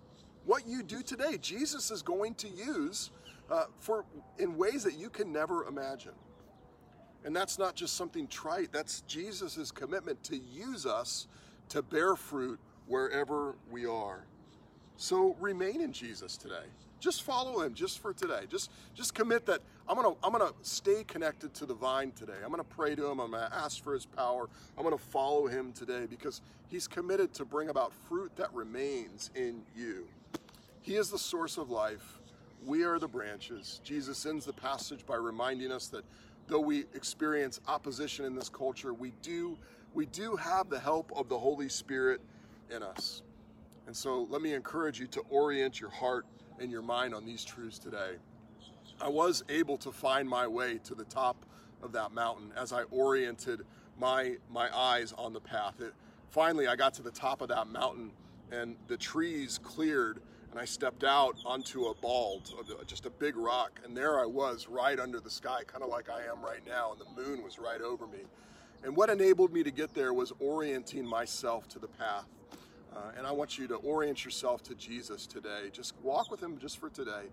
What 0.49 0.67
you 0.67 0.83
do 0.83 1.03
today, 1.03 1.37
Jesus 1.37 1.91
is 1.91 2.01
going 2.01 2.35
to 2.37 2.49
use 2.49 3.11
uh, 3.51 3.65
for 3.81 4.07
in 4.39 4.57
ways 4.57 4.83
that 4.85 4.95
you 4.95 5.11
can 5.11 5.31
never 5.31 5.67
imagine. 5.67 6.15
And 7.27 7.37
that's 7.37 7.59
not 7.59 7.75
just 7.75 7.99
something 7.99 8.27
trite, 8.27 8.73
that's 8.73 9.03
Jesus' 9.03 9.71
commitment 9.71 10.25
to 10.25 10.39
use 10.39 10.87
us 10.87 11.27
to 11.69 11.83
bear 11.83 12.17
fruit 12.17 12.59
wherever 12.87 13.57
we 13.71 13.85
are. 13.85 14.25
So 14.97 15.37
remain 15.39 15.83
in 15.83 15.93
Jesus 15.93 16.39
today. 16.39 16.65
Just 16.99 17.25
follow 17.25 17.61
him 17.61 17.75
just 17.75 17.99
for 17.99 18.15
today. 18.15 18.45
Just 18.49 18.71
just 18.95 19.15
commit 19.15 19.45
that 19.45 19.61
I'm 19.87 19.97
gonna 19.97 20.15
I'm 20.25 20.33
gonna 20.33 20.53
stay 20.63 21.05
connected 21.05 21.53
to 21.57 21.67
the 21.67 21.75
vine 21.75 22.13
today. 22.13 22.41
I'm 22.43 22.51
gonna 22.51 22.65
pray 22.65 22.95
to 22.95 23.05
him. 23.05 23.21
I'm 23.21 23.33
gonna 23.33 23.51
ask 23.53 23.85
for 23.85 23.93
his 23.93 24.07
power. 24.07 24.49
I'm 24.79 24.83
gonna 24.83 24.97
follow 24.97 25.47
him 25.47 25.75
today 25.75 26.07
because 26.09 26.41
he's 26.69 26.89
committed 26.89 27.35
to 27.35 27.45
bring 27.45 27.69
about 27.69 27.93
fruit 28.09 28.35
that 28.37 28.51
remains 28.55 29.31
in 29.35 29.61
you. 29.77 30.09
He 30.89 30.97
is 30.97 31.11
the 31.11 31.19
source 31.19 31.59
of 31.59 31.69
life. 31.69 32.19
We 32.65 32.83
are 32.83 32.99
the 32.99 33.07
branches. 33.07 33.83
Jesus 33.85 34.25
ends 34.25 34.47
the 34.47 34.55
passage 34.55 35.05
by 35.05 35.17
reminding 35.17 35.71
us 35.71 35.89
that 35.89 36.03
though 36.47 36.61
we 36.61 36.87
experience 36.95 37.61
opposition 37.69 38.25
in 38.25 38.35
this 38.35 38.49
culture, 38.49 38.95
we 38.95 39.13
do 39.21 39.59
we 39.93 40.07
do 40.07 40.35
have 40.37 40.71
the 40.71 40.81
help 40.81 41.13
of 41.15 41.29
the 41.29 41.39
Holy 41.39 41.69
Spirit 41.69 42.23
in 42.75 42.83
us. 42.83 43.21
And 43.87 43.95
so 43.95 44.27
let 44.31 44.41
me 44.41 44.55
encourage 44.55 44.99
you 44.99 45.07
to 45.09 45.21
orient 45.29 45.79
your 45.79 45.91
heart 45.91 46.25
and 46.59 46.71
your 46.71 46.81
mind 46.81 47.15
on 47.15 47.27
these 47.27 47.45
truths 47.45 47.79
today. 47.79 48.13
I 48.99 49.11
was 49.11 49.45
able 49.51 49.77
to 49.79 49.93
find 49.93 50.27
my 50.27 50.47
way 50.47 50.79
to 50.85 50.95
the 50.95 51.05
top 51.05 51.45
of 51.83 51.93
that 51.93 52.13
mountain 52.13 52.51
as 52.57 52.73
I 52.73 52.85
oriented 52.85 53.61
my 54.01 54.37
my 54.51 54.75
eyes 54.75 55.13
on 55.19 55.35
the 55.35 55.41
path. 55.41 55.83
It, 55.83 55.93
finally, 56.31 56.67
I 56.67 56.77
got 56.77 56.95
to 56.95 57.03
the 57.03 57.11
top 57.11 57.43
of 57.43 57.49
that 57.49 57.69
mountain, 57.69 58.11
and 58.51 58.75
the 58.87 58.97
trees 58.97 59.61
cleared, 59.63 60.23
and 60.51 60.59
I 60.59 60.65
stepped 60.65 61.05
out 61.05 61.37
onto 61.45 61.87
a 61.87 61.95
bald, 61.95 62.55
just 62.87 63.07
a 63.07 63.11
big 63.11 63.37
rock, 63.37 63.81
and 63.85 63.97
there 63.97 64.21
I 64.21 64.27
was, 64.27 64.67
right 64.69 64.99
under 64.99 65.21
the 65.21 65.31
sky, 65.31 65.61
kind 65.67 65.83
of 65.83 65.91
like 65.91 66.09
I 66.09 66.23
am 66.31 66.43
right 66.43 66.67
now, 66.67 66.93
and 66.93 67.01
the 67.01 67.23
moon 67.23 67.43
was 67.43 67.59
right 67.59 67.81
over 67.81 68.07
me. 68.07 68.21
And 68.83 68.97
what 68.97 69.11
enabled 69.11 69.53
me 69.53 69.63
to 69.63 69.71
get 69.71 69.95
there 69.95 70.13
was 70.13 70.33
orienting 70.39 71.07
myself 71.07 71.69
to 71.71 71.79
the 71.79 71.89
path. 71.89 72.27
Uh, 72.95 73.13
and 73.17 73.27
I 73.27 73.33
want 73.33 73.59
you 73.59 73.69
to 73.69 73.75
orient 73.77 74.25
yourself 74.25 74.63
to 74.65 74.75
Jesus 74.75 75.27
today. 75.27 75.69
Just 75.73 75.95
walk 76.03 76.31
with 76.31 76.43
Him 76.43 76.59
just 76.59 76.79
for 76.79 76.89
today. 76.89 77.27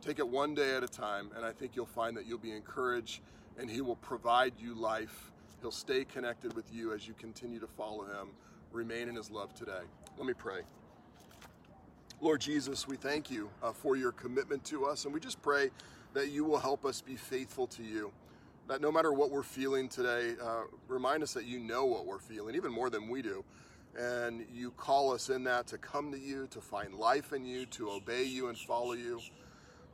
Take 0.00 0.18
it 0.18 0.26
one 0.26 0.54
day 0.54 0.74
at 0.74 0.82
a 0.82 0.88
time, 0.88 1.30
and 1.36 1.44
I 1.44 1.52
think 1.52 1.76
you'll 1.76 1.86
find 1.86 2.16
that 2.16 2.26
you'll 2.26 2.38
be 2.38 2.52
encouraged 2.52 3.20
and 3.58 3.70
He 3.70 3.80
will 3.80 3.96
provide 3.96 4.54
you 4.58 4.74
life. 4.74 5.30
He'll 5.60 5.70
stay 5.70 6.04
connected 6.04 6.54
with 6.54 6.72
you 6.72 6.92
as 6.92 7.06
you 7.06 7.14
continue 7.14 7.60
to 7.60 7.66
follow 7.66 8.04
Him. 8.04 8.28
Remain 8.72 9.08
in 9.08 9.14
His 9.14 9.30
love 9.30 9.54
today. 9.54 9.82
Let 10.16 10.26
me 10.26 10.32
pray. 10.32 10.62
Lord 12.22 12.40
Jesus, 12.40 12.86
we 12.86 12.96
thank 12.96 13.30
you 13.30 13.50
uh, 13.62 13.72
for 13.72 13.96
your 13.96 14.12
commitment 14.12 14.64
to 14.66 14.86
us, 14.86 15.04
and 15.04 15.12
we 15.12 15.18
just 15.18 15.42
pray 15.42 15.70
that 16.14 16.30
you 16.30 16.44
will 16.44 16.60
help 16.60 16.84
us 16.84 17.00
be 17.00 17.16
faithful 17.16 17.66
to 17.66 17.82
you. 17.82 18.12
That 18.68 18.80
no 18.80 18.92
matter 18.92 19.12
what 19.12 19.30
we're 19.30 19.42
feeling 19.42 19.88
today, 19.88 20.36
uh, 20.40 20.62
remind 20.86 21.24
us 21.24 21.34
that 21.34 21.46
you 21.46 21.58
know 21.58 21.84
what 21.84 22.06
we're 22.06 22.20
feeling, 22.20 22.54
even 22.54 22.70
more 22.70 22.90
than 22.90 23.08
we 23.08 23.22
do 23.22 23.44
and 23.98 24.46
you 24.52 24.70
call 24.72 25.12
us 25.12 25.28
in 25.28 25.44
that 25.44 25.66
to 25.66 25.78
come 25.78 26.10
to 26.12 26.18
you, 26.18 26.46
to 26.50 26.60
find 26.60 26.94
life 26.94 27.32
in 27.32 27.44
you, 27.44 27.66
to 27.66 27.90
obey 27.90 28.24
you 28.24 28.48
and 28.48 28.56
follow 28.56 28.92
you. 28.92 29.20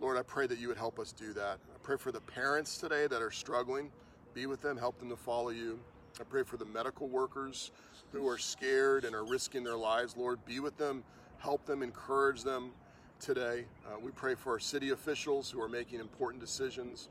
Lord, 0.01 0.17
I 0.17 0.23
pray 0.23 0.47
that 0.47 0.59
you 0.59 0.69
would 0.69 0.77
help 0.77 0.99
us 0.99 1.13
do 1.13 1.33
that. 1.33 1.59
I 1.75 1.79
pray 1.83 1.97
for 1.97 2.13
the 2.13 2.21
parents 2.21 2.79
today 2.79 3.09
that 3.09 3.21
are 3.21 3.33
struggling. 3.33 3.91
Be 4.35 4.47
with 4.47 4.61
them, 4.61 4.77
help 4.77 4.99
them 5.01 5.09
to 5.09 5.17
follow 5.17 5.49
you. 5.49 5.81
I 6.21 6.25
pray 6.25 6.45
for 6.45 6.57
the 6.57 6.65
medical 6.65 7.09
workers 7.09 7.73
who 8.13 8.29
are 8.29 8.39
scared 8.39 9.05
and 9.05 9.15
are 9.15 9.25
risking 9.25 9.65
their 9.65 9.77
lives. 9.77 10.17
Lord, 10.17 10.45
be 10.47 10.61
with 10.61 10.77
them, 10.77 11.03
help 11.39 11.65
them, 11.67 11.83
encourage 11.83 12.43
them 12.43 12.71
today. 13.21 13.65
Uh, 13.87 13.99
we 14.01 14.11
pray 14.13 14.35
for 14.35 14.53
our 14.53 14.59
city 14.59 14.91
officials 14.91 15.51
who 15.51 15.61
are 15.61 15.69
making 15.69 16.01
important 16.01 16.41
decisions. 16.41 17.09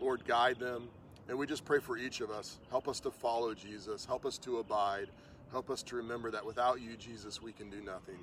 Lord, 0.00 0.24
guide 0.26 0.58
them. 0.58 0.88
And 1.28 1.36
we 1.36 1.46
just 1.46 1.64
pray 1.64 1.80
for 1.80 1.96
each 1.96 2.20
of 2.20 2.30
us. 2.30 2.58
Help 2.70 2.88
us 2.88 3.00
to 3.00 3.10
follow 3.10 3.54
Jesus. 3.54 4.04
Help 4.04 4.24
us 4.24 4.38
to 4.38 4.58
abide. 4.58 5.08
Help 5.50 5.70
us 5.70 5.82
to 5.84 5.96
remember 5.96 6.30
that 6.30 6.44
without 6.44 6.80
you, 6.80 6.96
Jesus, 6.96 7.42
we 7.42 7.52
can 7.52 7.70
do 7.70 7.80
nothing. 7.80 8.18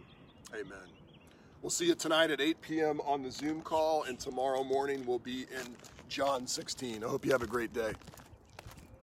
Amen. 0.53 0.87
We'll 1.61 1.69
see 1.69 1.87
you 1.87 1.95
tonight 1.95 2.29
at 2.31 2.41
8 2.41 2.61
p.m. 2.61 3.01
on 3.01 3.23
the 3.23 3.31
Zoom 3.31 3.61
call, 3.61 4.03
and 4.03 4.19
tomorrow 4.19 4.63
morning 4.63 5.05
we'll 5.05 5.19
be 5.19 5.41
in 5.43 5.75
John 6.09 6.45
16. 6.45 7.03
I 7.03 7.07
hope 7.07 7.25
you 7.25 7.31
have 7.31 7.41
a 7.41 7.47
great 7.47 7.73
day. 7.73 7.93